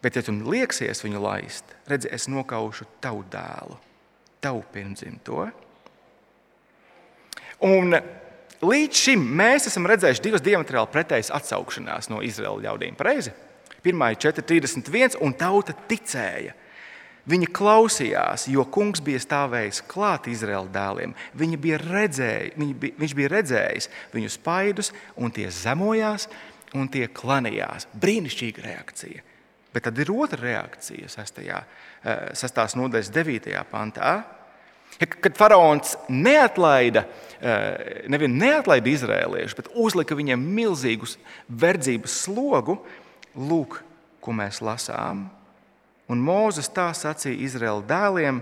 Bet, 0.00 0.16
ja 0.16 0.24
tu 0.24 0.32
lieksies 0.32 1.02
viņu 1.04 1.20
laist, 1.20 1.74
redzi, 1.90 2.08
es 2.08 2.24
nokaušu 2.30 2.86
tavu 3.04 3.20
dēlu, 3.30 3.76
tavu 4.40 4.62
pirmdzimto. 4.72 5.44
Un 7.68 7.98
līdz 8.64 9.02
šim 9.04 9.26
mēs 9.36 9.68
esam 9.68 9.88
redzējuši 9.90 10.24
divas 10.24 10.44
diametrāli 10.44 10.88
pretējas 10.94 11.32
atsaukšanās 11.36 12.08
no 12.08 12.22
Izraēlas 12.24 12.64
ļaudīm. 12.64 12.96
Pareizi? 12.96 13.34
Pirmā 13.84 14.10
ir 14.12 14.20
4,31, 14.20 15.18
un 15.24 15.36
tauta 15.36 15.76
ticēja. 15.88 16.56
Viņi 17.28 17.50
klausījās, 17.52 18.46
jo 18.48 18.64
kungs 18.72 19.02
bija 19.04 19.20
stāvējis 19.20 19.82
klāt 19.90 20.28
Izraēla 20.30 20.70
dēliem. 20.72 21.12
Viņi 21.36 21.58
bija 21.60 21.80
redzēji, 21.82 22.54
viņi 22.56 22.76
bija, 22.80 22.96
viņš 23.00 23.14
bija 23.18 23.32
redzējis 23.34 23.88
viņu 24.14 24.30
spaidus, 24.32 24.92
un 25.20 25.34
tie 25.34 25.50
zemojās, 25.52 26.30
un 26.74 26.88
tie 26.88 27.06
klanījās. 27.12 27.90
Brīnišķīga 28.00 28.64
reakcija. 28.64 29.24
Bet 29.70 29.86
tad 29.86 29.98
ir 30.02 30.10
otra 30.10 30.40
reakcija, 30.40 31.10
6. 31.12 31.42
6. 32.40 32.78
nodaļas 32.80 33.10
9. 33.14 33.50
pantā. 33.70 34.14
Kad 35.00 35.36
faraons 35.38 35.94
neatlaida, 36.10 37.04
eh, 37.40 38.06
nevien 38.10 38.32
neatlaida 38.36 38.90
izrēliešus, 38.90 39.56
bet 39.56 39.68
uzlika 39.74 40.16
viņiem 40.18 40.40
milzīgu 40.40 41.06
verdzības 41.48 42.16
slogu, 42.24 42.80
lūk, 43.36 43.78
ko 44.20 44.32
mēs 44.32 44.58
lasām 44.60 45.28
Un 46.10 46.22
Mozus 46.26 46.70
tā 46.74 46.88
sacīja 46.96 47.38
Izraēla 47.46 47.84
dēliem, 47.86 48.40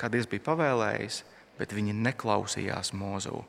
kā 0.00 0.08
Dievs 0.12 0.28
bija 0.30 0.46
pavēlējis, 0.46 1.20
bet 1.58 1.74
viņi 1.76 1.94
neklausījās 2.00 2.94
Mozu 2.96 3.42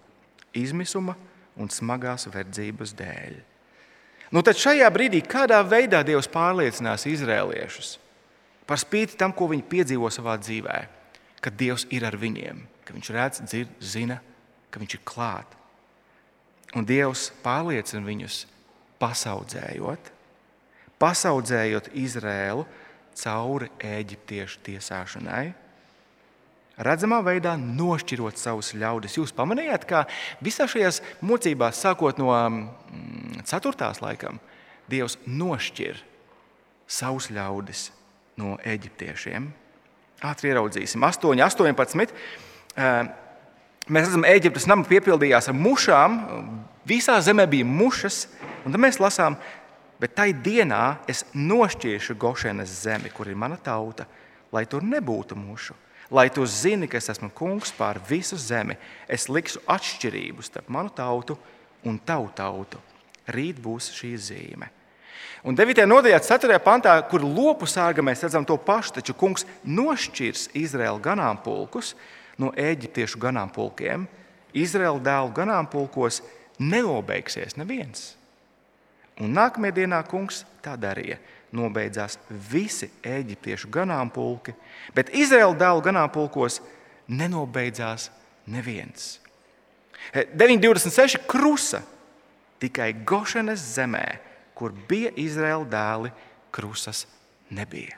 izmisuma 0.56 1.16
un 1.60 1.72
smagās 1.72 2.28
verdzības 2.32 2.94
dēļ. 3.00 3.38
Nu, 4.34 4.42
tad 4.44 4.58
šajā 4.60 4.88
brīdī 4.92 5.22
kādā 5.24 5.62
veidā 5.64 6.02
Dievs 6.06 6.28
pārliecinās 6.32 7.06
izrēliešus 7.08 7.96
par 8.66 8.82
spīti 8.82 9.18
tam, 9.20 9.34
ko 9.36 9.48
viņi 9.52 9.68
piedzīvo 9.70 10.10
savā 10.12 10.36
dzīvē, 10.42 10.78
ka 11.40 11.54
Dievs 11.54 11.86
ir 11.94 12.08
ar 12.08 12.18
viņiem, 12.18 12.64
ka 12.86 12.96
Viņš 12.96 13.12
redz, 13.14 13.44
dzird, 13.46 13.76
zina, 13.80 14.18
ka 14.74 14.82
Viņš 14.82 14.98
ir 14.98 15.04
klāt. 15.06 15.54
Un 16.76 16.88
Dievs 16.88 17.30
pārliecina 17.46 18.02
viņus 18.04 18.42
pasaudzējot, 19.00 20.10
pasaudzējot 21.00 21.94
Izrēlu 21.94 22.66
cauri 23.16 23.70
eģiptiešu 23.80 24.62
tiesāšanai, 24.66 25.46
redzamā 26.86 27.22
veidā 27.26 27.56
nošķirot 27.60 28.40
savus 28.40 28.74
ļaudis. 28.76 29.18
Jūs 29.20 29.34
pamanījāt, 29.36 29.88
ka 29.88 30.06
visā 30.44 30.68
šajās 30.70 31.02
mocībās, 31.26 31.80
sākot 31.80 32.20
no 32.22 32.32
4. 32.36 33.46
Mm, 33.46 34.02
laikam, 34.04 34.42
Dievs 34.86 35.16
nošķir 35.26 35.98
savus 36.86 37.32
ļaudis 37.34 37.88
no 38.38 38.60
eģiptiešiem. 38.62 39.48
Ātri 40.26 40.52
ieraudzīsim, 40.52 41.02
8, 41.02 41.42
18. 41.42 42.14
Mēs 43.86 44.08
redzam, 44.08 44.24
ka 44.26 44.34
Eģiptes 44.34 44.68
nama 44.70 44.86
piepildījās 44.86 45.50
ar 45.52 45.58
mušām. 45.58 46.20
Visā 46.90 47.18
zemē 47.26 47.48
bija 47.50 47.66
mušas, 47.66 48.26
un 48.66 48.74
tad 48.74 48.82
mēs 48.82 49.02
lasām, 49.02 49.40
Bet 50.00 50.16
tai 50.18 50.34
dienā 50.34 50.98
es 51.08 51.24
nošķiešu 51.34 52.18
Gošenes 52.20 52.72
zemi, 52.84 53.12
kur 53.14 53.30
ir 53.32 53.38
mana 53.40 53.56
tauta, 53.56 54.08
lai 54.52 54.66
tur 54.68 54.84
nebūtu 54.84 55.38
mušu. 55.40 55.76
Lai 56.12 56.28
tu 56.30 56.46
zini, 56.46 56.88
ka 56.88 57.00
es 57.00 57.10
esmu 57.10 57.32
kungs 57.34 57.72
pār 57.74 57.98
visu 58.10 58.38
zemi, 58.38 58.76
es 59.10 59.26
likšu 59.32 59.64
atšķirību 59.66 60.44
starp 60.46 60.68
manu 60.70 60.92
tautu 60.94 61.38
un 61.88 61.98
tavu 61.98 62.28
tautu. 62.36 62.82
Rīt 63.26 63.58
būs 63.62 63.90
šī 63.96 64.12
zīme. 64.22 64.70
Un 65.46 65.58
9. 65.58 65.82
nodaļā, 65.86 66.20
4. 66.26 66.58
pantā, 66.62 66.94
kur 67.10 67.24
lopu 67.26 67.68
sārga 67.70 68.04
mēs 68.06 68.24
redzam 68.26 68.46
to 68.46 68.58
pašu, 68.58 68.98
taču 68.98 69.16
kungs 69.18 69.46
nošķirs 69.66 70.50
Izraēlu 70.58 71.02
ganāmpulkus 71.06 71.94
no 72.42 72.52
eģiptiešu 72.58 73.22
ganāmpulkiem. 73.22 74.06
Izraēlu 74.58 75.02
dēlu 75.06 75.34
ganāmpulkos 75.38 76.22
neobeigsies 76.60 77.58
neviens. 77.62 78.14
Un 79.24 79.32
nākamajā 79.36 79.78
dienā 79.80 80.02
kungs 80.08 80.44
tā 80.64 80.76
darīja. 80.80 81.18
Nobeidzās 81.56 82.18
visi 82.52 82.90
eģiptiešu 83.06 83.70
ganāmpulki, 83.72 84.52
bet 84.96 85.14
Izraēla 85.16 85.56
dēlu 85.56 85.84
ganāmpulkos 85.86 86.60
nenobeidzās 87.08 88.10
neviens. 88.52 89.22
9,26 90.12 91.24
krusa 91.30 91.80
tikai 92.60 92.92
Gošanas 93.08 93.64
zemē, 93.78 94.04
kur 94.56 94.76
bija 94.90 95.14
Izraēla 95.16 95.70
dēli, 95.72 96.12
krusas 96.52 97.06
nebija. 97.56 97.96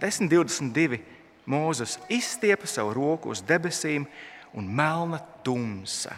10.22. 0.00 1.00
Mūzes 1.44 1.98
izstiepa 2.08 2.66
savu 2.66 2.94
roku 2.96 3.30
uz 3.34 3.42
debesīm, 3.44 4.06
un 4.56 4.68
melna 4.74 5.18
tumsa 5.44 6.14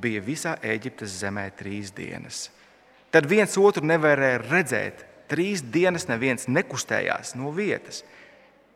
bija 0.00 0.22
visā 0.24 0.54
Eģiptes 0.64 1.18
zemē 1.20 1.50
trīs 1.58 1.92
dienas. 1.94 2.48
Tad 3.14 3.28
viens 3.30 3.54
otru 3.60 3.86
nevarēja 3.86 4.40
redzēt. 4.48 5.04
Trīs 5.30 5.62
dienas 5.62 6.08
neviens 6.10 6.48
nekustējās 6.50 7.36
no 7.38 7.52
vietas. 7.54 8.02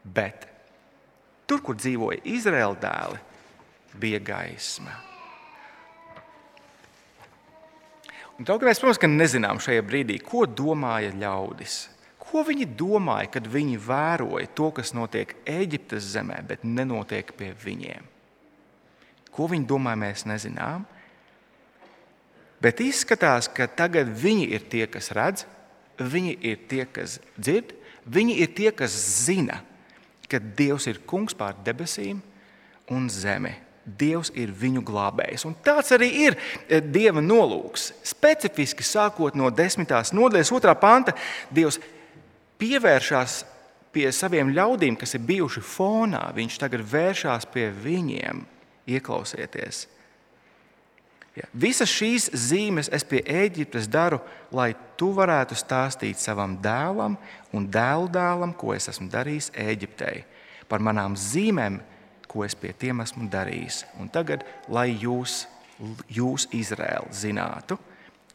Bet 0.07 0.47
tur, 1.51 1.61
kur 1.65 1.77
dzīvoja 1.77 2.23
Izraēla 2.29 2.79
dēli, 2.81 3.21
bija 3.99 4.23
gaisma. 4.23 4.95
Un, 8.39 8.47
mēs, 8.47 8.79
protams, 8.79 9.03
nezinām 9.19 9.59
šajā 9.59 9.83
brīdī, 9.83 10.21
ko 10.23 10.45
domāja 10.47 11.11
ļaudis. 11.19 11.89
Ko 12.23 12.45
viņi 12.47 12.69
domāja, 12.79 13.33
kad 13.35 13.49
viņi 13.51 13.81
vēroja 13.83 14.51
to, 14.55 14.69
kas 14.77 14.93
notiek 14.95 15.33
Eģiptes 15.49 16.13
zemē, 16.13 16.43
bet 16.47 16.63
nenotiek 16.63 17.33
pie 17.35 17.51
viņiem? 17.59 18.07
Ko 19.35 19.49
viņi 19.51 19.67
domāja, 19.67 19.99
mēs 20.05 20.27
nezinām. 20.29 20.85
Bet 22.63 22.81
izskatās, 22.83 23.47
ka 23.51 23.69
tagad 23.71 24.11
viņi 24.19 24.49
ir 24.57 24.65
tie, 24.71 24.87
kas 24.91 25.13
redz, 25.15 25.45
viņi 25.99 26.35
ir 26.43 26.59
tie, 26.71 26.85
kas 26.91 27.19
dzird, 27.39 27.75
viņi 28.07 28.39
ir 28.43 28.51
tie, 28.55 28.71
kas 28.75 28.95
zina, 29.27 29.61
ka 30.29 30.41
Dievs 30.41 30.89
ir 30.91 31.01
kungs 31.09 31.37
pār 31.39 31.57
debesīm 31.65 32.21
un 32.93 33.09
zemi. 33.13 33.55
Dievs 33.89 34.29
ir 34.37 34.51
viņu 34.53 34.83
glābējs. 34.85 35.47
Un 35.49 35.55
tāds 35.65 35.95
arī 35.97 36.09
ir 36.27 36.37
e, 36.69 36.83
Dieva 36.85 37.23
nolūks. 37.25 37.93
Specifiski 38.05 38.85
sākot 38.85 39.39
no 39.39 39.49
10. 39.49 39.89
nodaļas, 40.13 40.51
2. 40.53 40.75
panta, 40.81 41.15
Dievs 41.49 41.79
pievēršās 42.61 43.39
pie 43.95 44.11
saviem 44.13 44.53
ļaudīm, 44.53 44.99
kas 45.01 45.17
ir 45.17 45.25
bijuši 45.25 45.63
fonā. 45.65 46.27
Viņš 46.37 46.59
tagad 46.61 46.85
vēršās 46.85 47.49
pie 47.55 47.71
viņiem. 47.73 48.45
Ieklausieties! 48.89 49.87
Ja. 51.39 51.47
Visas 51.53 51.91
šīs 51.93 52.29
zīmes 52.35 52.89
es 52.95 53.05
pie 53.07 53.21
Eģiptes 53.23 53.87
daru, 53.91 54.19
lai 54.51 54.73
tu 54.99 55.13
varētu 55.15 55.55
stāstīt 55.59 56.19
savam 56.19 56.57
dēlam 56.63 57.15
un 57.55 57.69
dēlu 57.71 58.09
dēlam, 58.11 58.55
ko 58.59 58.75
es 58.75 58.91
esmu 58.91 59.07
darījis 59.13 59.53
Eģiptei, 59.55 60.25
par 60.69 60.83
manām 60.83 61.15
zīmēm, 61.15 61.79
ko 62.29 62.43
es 62.45 62.57
pie 62.59 62.75
tiem 62.77 63.05
esmu 63.05 63.29
darījis. 63.31 63.85
Un 64.03 64.11
tagad, 64.13 64.43
lai 64.69 64.91
jūs, 64.99 65.45
jūs 66.11 66.49
Izraēli, 66.59 67.15
zinātu, 67.15 67.79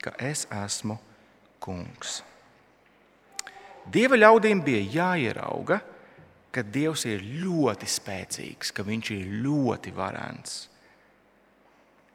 ka 0.01 0.15
es 0.17 0.47
esmu 0.63 0.97
kungs. 1.63 2.21
Dieva 3.91 4.15
ļaudīm 4.15 4.63
bija 4.63 4.83
jāierauga, 4.95 5.81
ka 6.53 6.63
Dievs 6.63 7.03
ir 7.09 7.23
ļoti 7.43 7.89
spēcīgs, 7.89 8.71
ka 8.71 8.85
Viņš 8.87 9.11
ir 9.15 9.33
ļoti 9.43 9.91
varants. 9.95 10.69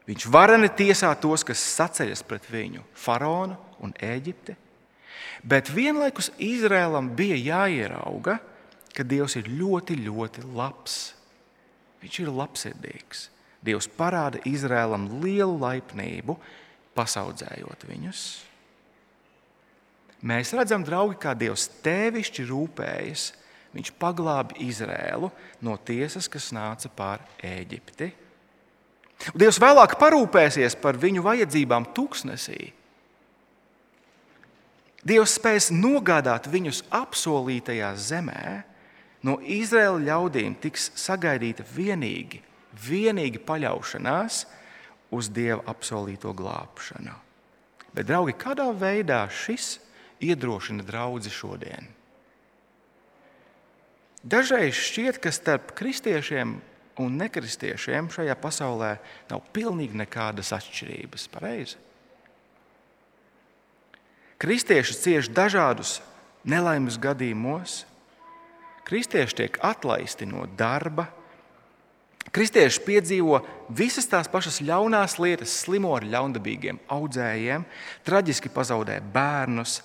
Viņš 0.08 0.24
varani 0.32 0.70
tiesā 0.72 1.10
tos, 1.20 1.44
kas 1.44 1.60
sacēlas 1.60 2.24
pret 2.24 2.46
viņu, 2.48 2.80
faraonu 2.96 3.58
un 3.84 3.92
Eģipti. 4.00 4.54
Bet 5.44 5.68
vienlaikus 5.70 6.30
Izrēlam 6.40 7.12
bija 7.16 7.36
jāierauga, 7.36 8.38
ka 8.96 9.04
Dievs 9.06 9.36
ir 9.38 9.50
ļoti, 9.52 9.98
ļoti 10.08 10.46
labs. 10.56 10.96
Viņš 12.02 12.20
ir 12.22 12.32
labsirdīgs. 12.34 13.28
Dievs 13.64 13.88
parāda 13.98 14.40
Izrēlam 14.48 15.08
lielu 15.22 15.58
laipnību, 15.60 16.38
pasaudzējot 16.96 17.84
viņus. 17.90 18.22
Mēs 20.26 20.50
redzam, 20.56 20.82
draugi, 20.86 21.18
kā 21.22 21.34
Dievs 21.38 21.68
tēvišķi 21.84 22.46
rūpējas. 22.48 23.28
Viņš 23.76 23.92
paglāba 24.00 24.56
Izrēlu 24.64 25.28
no 25.62 25.76
tiesas, 25.76 26.26
kas 26.32 26.48
nāca 26.56 26.90
pār 26.90 27.22
Eģipti. 27.44 28.08
Un 29.34 29.42
Dievs 29.42 29.58
vēlāk 29.60 29.96
parūpēsies 29.98 30.76
par 30.78 30.98
viņu 31.00 31.24
vajadzībām 31.26 31.88
tūkstnesī. 31.96 32.72
Dievs 35.08 35.36
spēs 35.38 35.70
nogādāt 35.74 36.48
viņus 36.50 36.84
apsolītajā 36.94 37.92
zemē. 37.98 38.42
No 39.26 39.38
Izraēla 39.42 39.98
ļaudīm 40.06 40.54
tiks 40.62 40.92
sagaidīta 40.98 41.64
vienīgi, 41.66 42.42
vienīgi 42.86 43.42
paļaušanās 43.42 44.44
uz 45.14 45.30
Dieva 45.34 45.64
apsolīto 45.70 46.30
glābšanu. 46.36 47.14
Bet, 47.94 48.06
draugi, 48.06 48.36
kādā 48.38 48.68
veidā 48.76 49.24
šis 49.32 49.78
iedrošina 50.22 50.84
draugu 50.86 51.32
šodien. 51.32 51.88
Dažreiz 54.22 54.76
šķiet, 54.76 55.18
ka 55.22 55.32
starp 55.32 55.72
kristiešiem 55.78 56.58
un 57.02 57.18
nekristiešiem 57.20 58.10
šajā 58.12 58.36
pasaulē 58.40 58.94
nav 59.30 59.44
pilnīgi 59.54 59.98
nekādas 59.98 60.52
atšķirības. 60.56 61.28
Pareizi? 61.32 61.78
Kristieši 64.38 64.96
cieš 65.02 65.30
dažādus 65.34 65.98
nelaimes 66.46 66.98
gadījumos, 67.02 67.82
kristieši 68.86 69.40
tiek 69.42 69.62
atlaisti 69.66 70.28
no 70.28 70.48
darba, 70.58 71.12
Kristieši 72.28 72.82
piedzīvo 72.84 73.38
visas 73.72 74.04
tās 74.04 74.26
pašas 74.28 74.58
ļaunās 74.60 75.14
lietas, 75.16 75.54
slimo 75.62 75.94
ar 75.96 76.04
ļaundabīgiem 76.04 76.76
audzējiem, 76.92 77.62
traģiski 78.04 78.50
pazaudē 78.52 78.98
bērnus, 79.14 79.78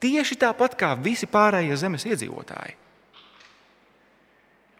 Tieši 0.00 0.38
tāpat 0.40 0.78
kā 0.80 0.94
visi 0.96 1.28
pārējie 1.28 1.76
zemes 1.76 2.06
iedzīvotāji. 2.08 2.72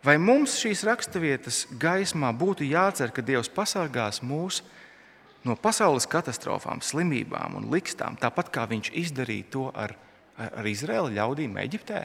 Vai 0.01 0.17
mums 0.17 0.55
šīs 0.57 0.81
raksturvietas 0.89 1.67
gaismā 1.81 2.31
būtu 2.33 2.65
jācer, 2.65 3.11
ka 3.13 3.21
Dievs 3.21 3.51
pasargās 3.53 4.23
mūs 4.25 4.63
no 5.45 5.57
pasaules 5.61 6.09
katastrofām, 6.09 6.81
slimībām 6.81 7.59
un 7.59 7.69
likstām, 7.73 8.17
tāpat 8.21 8.49
kā 8.55 8.65
Viņš 8.71 8.93
izdarīja 8.97 9.51
to 9.53 9.67
ar, 9.77 9.93
ar 10.41 10.69
Izraēla 10.69 11.13
ļaudīm 11.19 11.59
Eģiptē? 11.61 12.01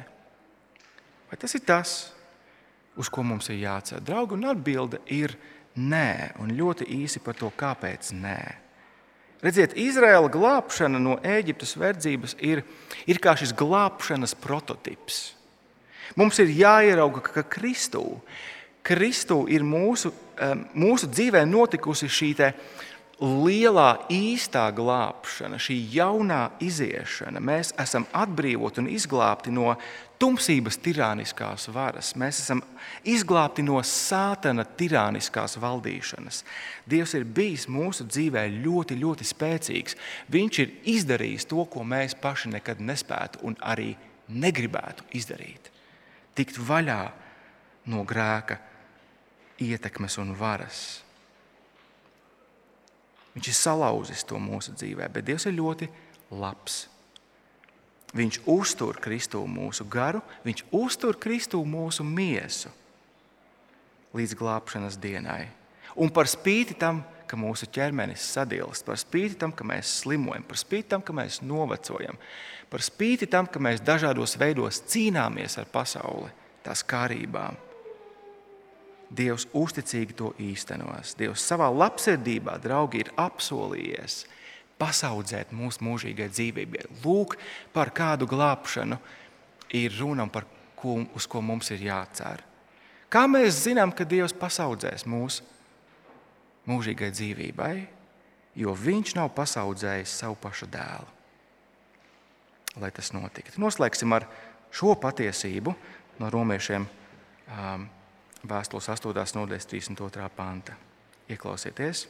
Vai 1.31 1.39
tas 1.39 1.55
ir 1.55 1.63
tas, 1.67 1.95
uz 2.99 3.07
ko 3.07 3.23
mums 3.23 3.47
ir 3.49 3.61
jācer? 3.63 4.03
Draugi, 4.03 4.35
un 4.35 4.51
atbilde 4.51 4.99
ir 5.11 5.37
nē, 5.79 6.35
un 6.43 6.51
ļoti 6.55 6.89
īsi 6.99 7.23
par 7.23 7.39
to, 7.39 7.47
kāpēc 7.55 8.11
nē. 8.11 8.39
Redziet, 9.43 9.75
Izraēla 9.79 10.27
glābšana 10.31 10.99
no 10.99 11.15
Ēģiptes 11.23 11.75
verdzības 11.79 12.35
ir, 12.43 12.63
ir 13.07 13.23
kā 13.23 13.35
šis 13.39 13.55
glābšanas 13.55 14.35
prototyps. 14.43 15.35
Mums 16.15 16.39
ir 16.43 16.53
jāierauga, 16.53 17.23
ka 17.25 17.43
Kristū, 17.49 18.05
Kristū 18.85 19.45
ir 19.49 19.65
mūsu, 19.65 20.11
mūsu 20.77 21.09
dzīvē 21.09 21.41
notikusi 21.49 22.09
šī 22.11 22.33
lielā 23.21 24.07
īstā 24.11 24.65
glābšana, 24.75 25.57
šī 25.61 25.77
jaunā 25.95 26.49
iziešana. 26.59 27.39
Mēs 27.39 27.71
esam 27.79 28.05
atbrīvoti 28.11 28.81
un 28.83 28.89
izglābti 28.91 29.53
no 29.55 29.75
tumsības 30.19 30.77
tirāniskās 30.83 31.69
varas. 31.71 32.13
Mēs 32.19 32.41
esam 32.43 32.61
izglābti 33.07 33.63
no 33.63 33.79
sātana 33.83 34.65
tirāniskās 34.67 35.55
valdīšanas. 35.63 36.43
Dievs 36.85 37.15
ir 37.15 37.23
bijis 37.25 37.69
mūsu 37.71 38.07
dzīvē 38.07 38.47
ļoti, 38.59 38.99
ļoti 38.99 39.27
spēcīgs. 39.31 39.95
Viņš 40.31 40.59
ir 40.63 40.75
izdarījis 40.97 41.47
to, 41.51 41.63
ko 41.71 41.87
mēs 41.87 42.17
paši 42.19 42.51
nekad 42.57 42.83
nespētu 42.83 43.47
un 43.47 43.55
arī 43.63 43.93
negribētu 44.27 45.07
izdarīt. 45.15 45.74
Tikt 46.35 46.59
vaļā 46.59 47.01
no 47.91 48.03
grēka 48.07 48.59
ietekmes 49.61 50.17
un 50.19 50.33
varas. 50.35 50.81
Viņš 53.35 53.47
ir 53.51 53.57
salauzis 53.57 54.23
to 54.27 54.39
mūsu 54.39 54.75
dzīvē, 54.75 55.09
bet 55.11 55.27
Dievs 55.27 55.47
ir 55.47 55.57
ļoti 55.57 55.89
labs. 56.35 56.85
Viņš 58.15 58.39
uztur 58.47 58.95
Kristu 59.03 59.41
mūsu 59.47 59.83
garu, 59.91 60.21
viņš 60.45 60.63
uztur 60.71 61.17
Kristu 61.19 61.59
mūsu 61.67 62.05
miesu 62.07 62.71
līdz 64.15 64.35
glābšanas 64.39 64.95
dienai. 65.03 65.49
Un 65.95 66.11
par 66.11 66.27
spīti 66.27 66.75
tam, 66.79 67.03
ka 67.25 67.37
mūsu 67.39 67.67
ķermenis 67.73 68.23
sadilst, 68.35 68.85
par 68.85 68.99
spīti 68.99 69.39
tam, 69.41 69.53
ka 69.55 69.65
mēs 69.67 70.01
slimojam, 70.01 70.43
par 70.45 70.59
spīti 70.59 70.91
tam, 70.93 71.03
ka 71.05 71.15
mēs 71.15 71.41
novecojam, 71.41 72.17
par 72.69 72.83
spīti 72.85 73.29
tam, 73.31 73.47
ka 73.47 73.61
mēs 73.63 73.83
dažādos 73.85 74.35
veidos 74.39 74.83
cīnāmies 74.91 75.57
ar 75.61 75.69
pasauli, 75.71 76.33
tās 76.65 76.83
kārībām, 76.85 77.57
Dievs 79.15 79.45
uzticīgi 79.53 80.15
to 80.17 80.31
īstenos. 80.41 81.13
Dievs 81.15 81.43
savā 81.45 81.67
labsirdībā, 81.69 82.57
draugi, 82.59 83.03
ir 83.03 83.11
apsolījies 83.21 84.23
pasaudzēt 84.81 85.53
mūsu 85.55 85.85
mūžīgai 85.85 86.27
dzīvībai. 86.33 86.87
Lūk, 87.03 87.37
par 87.71 87.93
kādu 87.95 88.27
glābšanu 88.27 88.97
ir 89.77 89.93
runa 89.99 90.25
un 90.25 90.33
par 90.33 90.47
ko, 90.75 90.97
uz 91.15 91.29
ko 91.29 91.41
mums 91.45 91.71
ir 91.71 91.85
jācer. 91.85 92.43
Kā 93.13 93.23
mēs 93.29 93.61
zinām, 93.67 93.93
ka 93.95 94.07
Dievs 94.09 94.33
pasaudzēs 94.35 95.05
mūsu 95.07 95.45
mūžīgai 96.69 97.11
dzīvībai, 97.13 97.75
jo 98.55 98.73
Viņš 98.73 99.15
nav 99.17 99.31
pasaudzējis 99.35 100.17
savu 100.21 100.37
pašu 100.41 100.67
dēlu. 100.71 101.11
Lai 102.81 102.91
tas 102.91 103.13
notiktu. 103.15 103.59
Noslēgsim 103.61 104.11
ar 104.15 104.27
šo 104.75 104.95
patiesību 104.99 105.71
no 106.19 106.29
romiešiem 106.31 106.83
um, 106.83 107.85
vēstules 108.43 108.89
8. 108.91 109.15
nodaļas 109.39 109.69
32. 109.71 110.29
panta. 110.35 110.75
Ieklausieties! 111.31 112.05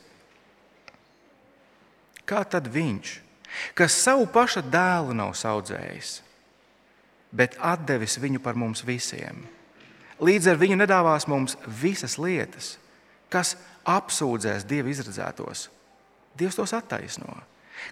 Kā 2.26 2.42
tad 2.50 2.68
viņš, 2.74 3.20
kas 3.78 3.98
savu 4.02 4.26
paša 4.34 4.64
dēlu 4.66 5.14
nav 5.14 5.36
audzējis, 5.38 6.18
bet 7.30 7.58
devis 7.86 8.18
viņu 8.18 8.42
par 8.42 8.58
mums 8.58 8.82
visiem, 8.82 9.46
līdz 10.20 10.50
ar 10.50 10.58
viņu 10.58 10.80
nedāvās 10.82 11.28
mums 11.30 11.54
visas 11.68 12.18
lietas, 12.18 12.80
kas 13.30 13.54
apsūdzēs 13.86 14.66
Dieva 14.68 14.92
izredzētos, 14.92 15.70
Dievs 16.36 16.58
tos 16.58 16.74
attaisno. 16.76 17.38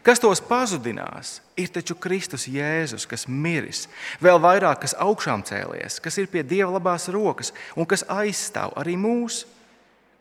Kas 0.03 0.19
tos 0.19 0.39
pazudinās, 0.43 1.37
ir 1.59 1.69
taču 1.71 1.95
Kristus 1.99 2.47
Jēzus, 2.47 3.05
kas 3.07 3.25
miris, 3.27 3.85
vēl 4.23 4.39
vairāk, 4.41 4.81
kas 4.83 4.95
augšām 4.99 5.43
cēlies, 5.47 5.99
kas 6.03 6.17
ir 6.19 6.29
pie 6.31 6.43
Dieva 6.43 6.71
labās 6.75 7.09
rokas 7.11 7.51
un 7.75 7.87
kas 7.87 8.05
aizstāv 8.11 8.73
arī 8.79 8.95
mūs, 8.99 9.43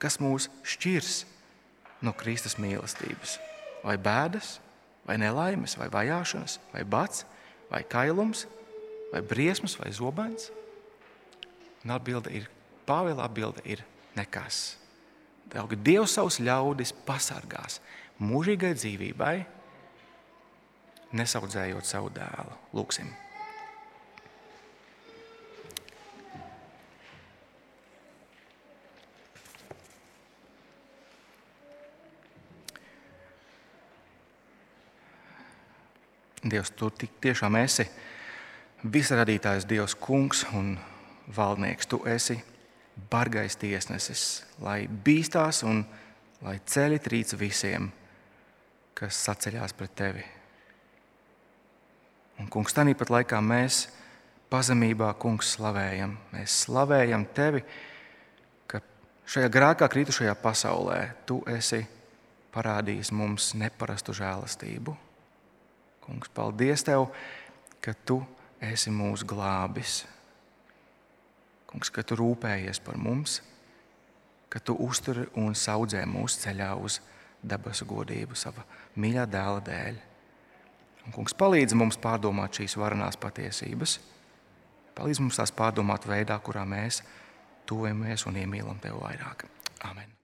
kas 0.02 0.18
mūs 0.22 0.48
šķirs 0.66 1.22
no 2.02 2.14
Kristus 2.18 2.58
mīlestības 2.58 3.38
vai 3.82 3.96
bēdas, 3.98 4.58
vai 5.06 5.18
nelaimes, 5.18 5.76
vai 5.78 5.88
vajāšanas, 5.90 6.58
vai 6.74 6.84
bats, 6.86 7.24
vai 7.70 7.82
kailums, 7.86 8.46
vai 9.14 9.22
briesmas, 9.22 9.78
vai 9.78 9.90
zobens? 9.94 10.50
Un 11.82 11.94
atbilde 11.94 12.30
ir, 12.34 12.50
Pāvila 12.82 13.28
atbilde 13.28 13.62
ir 13.62 13.84
nekas. 14.18 14.81
Daugi 15.50 15.76
Dievs 15.84 16.14
savus 16.16 16.38
ļaudis 16.40 16.94
pasargās 17.06 17.80
mūžīgai 18.22 18.72
dzīvībai, 18.78 19.34
nesaudzējot 21.18 21.88
savu 21.88 22.12
dēlu. 22.14 22.56
Lūksim! 22.76 23.10
Dievs, 36.42 36.72
tu 36.74 36.88
tiešām 37.22 37.54
esi 37.60 37.86
visradītājs, 38.82 39.66
Dievs, 39.70 39.94
kungs 39.94 40.42
un 40.52 40.74
valdnieks. 41.30 41.86
Tu 41.86 42.00
esi 42.10 42.40
bargais 43.10 43.56
tiesnesis, 43.56 44.42
lai 44.60 44.84
bīstās 44.86 45.62
un 45.68 45.84
lai 46.42 46.58
ceļi 46.66 47.00
trīc 47.02 47.34
visiem, 47.40 47.90
kas 48.98 49.18
saceļās 49.26 49.74
pret 49.76 49.94
tevi. 49.96 50.24
Un, 52.40 52.48
kungs, 52.50 52.74
tā 52.74 52.84
pat 52.98 53.12
laikā 53.12 53.38
mēs 53.44 53.86
pazemībā, 54.52 55.12
kungs, 55.20 55.54
slavējam. 55.56 56.16
Mēs 56.32 56.64
slavējam 56.66 57.26
tevi, 57.34 57.62
ka 58.66 58.80
šajā 59.26 59.48
grākā 59.52 59.88
kritušajā 59.88 60.34
pasaulē 60.42 61.00
tu 61.28 61.40
esi 61.48 61.84
parādījis 62.52 63.12
mums 63.16 63.52
neparastu 63.56 64.14
žēlastību. 64.16 64.96
Kungs, 66.02 66.32
paldies 66.34 66.82
Tev, 66.84 67.06
ka 67.80 67.94
Tu 68.04 68.18
esi 68.62 68.90
mūsu 68.90 69.26
glābis. 69.28 70.02
Kungs, 71.72 71.88
ka 71.88 72.04
Tu 72.04 72.16
rūpējies 72.18 72.82
par 72.84 72.98
mums, 73.00 73.40
ka 74.52 74.60
Tu 74.60 74.76
uzturi 74.76 75.24
un 75.40 75.56
audzē 75.56 76.04
mūsu 76.06 76.44
ceļā 76.44 76.70
uz 76.76 77.00
debesu 77.42 77.88
godību 77.88 78.36
sava 78.38 78.64
mīļā 79.00 79.26
dēla 79.26 79.64
dēļ. 79.66 80.00
Un, 81.06 81.14
kungs, 81.16 81.34
palīdz 81.34 81.74
mums 81.74 81.98
pārdomāt 81.98 82.60
šīs 82.60 82.76
varenās 82.78 83.18
patiesības, 83.18 83.98
palīdz 84.94 85.24
mums 85.24 85.40
tās 85.40 85.54
pārdomāt 85.56 86.06
veidā, 86.06 86.38
kurā 86.38 86.66
mēs 86.68 87.02
tuvojamies 87.66 88.28
un 88.28 88.42
iemīlam 88.44 88.82
Tevi 88.82 89.00
vairāk. 89.02 89.48
Amen! 89.88 90.21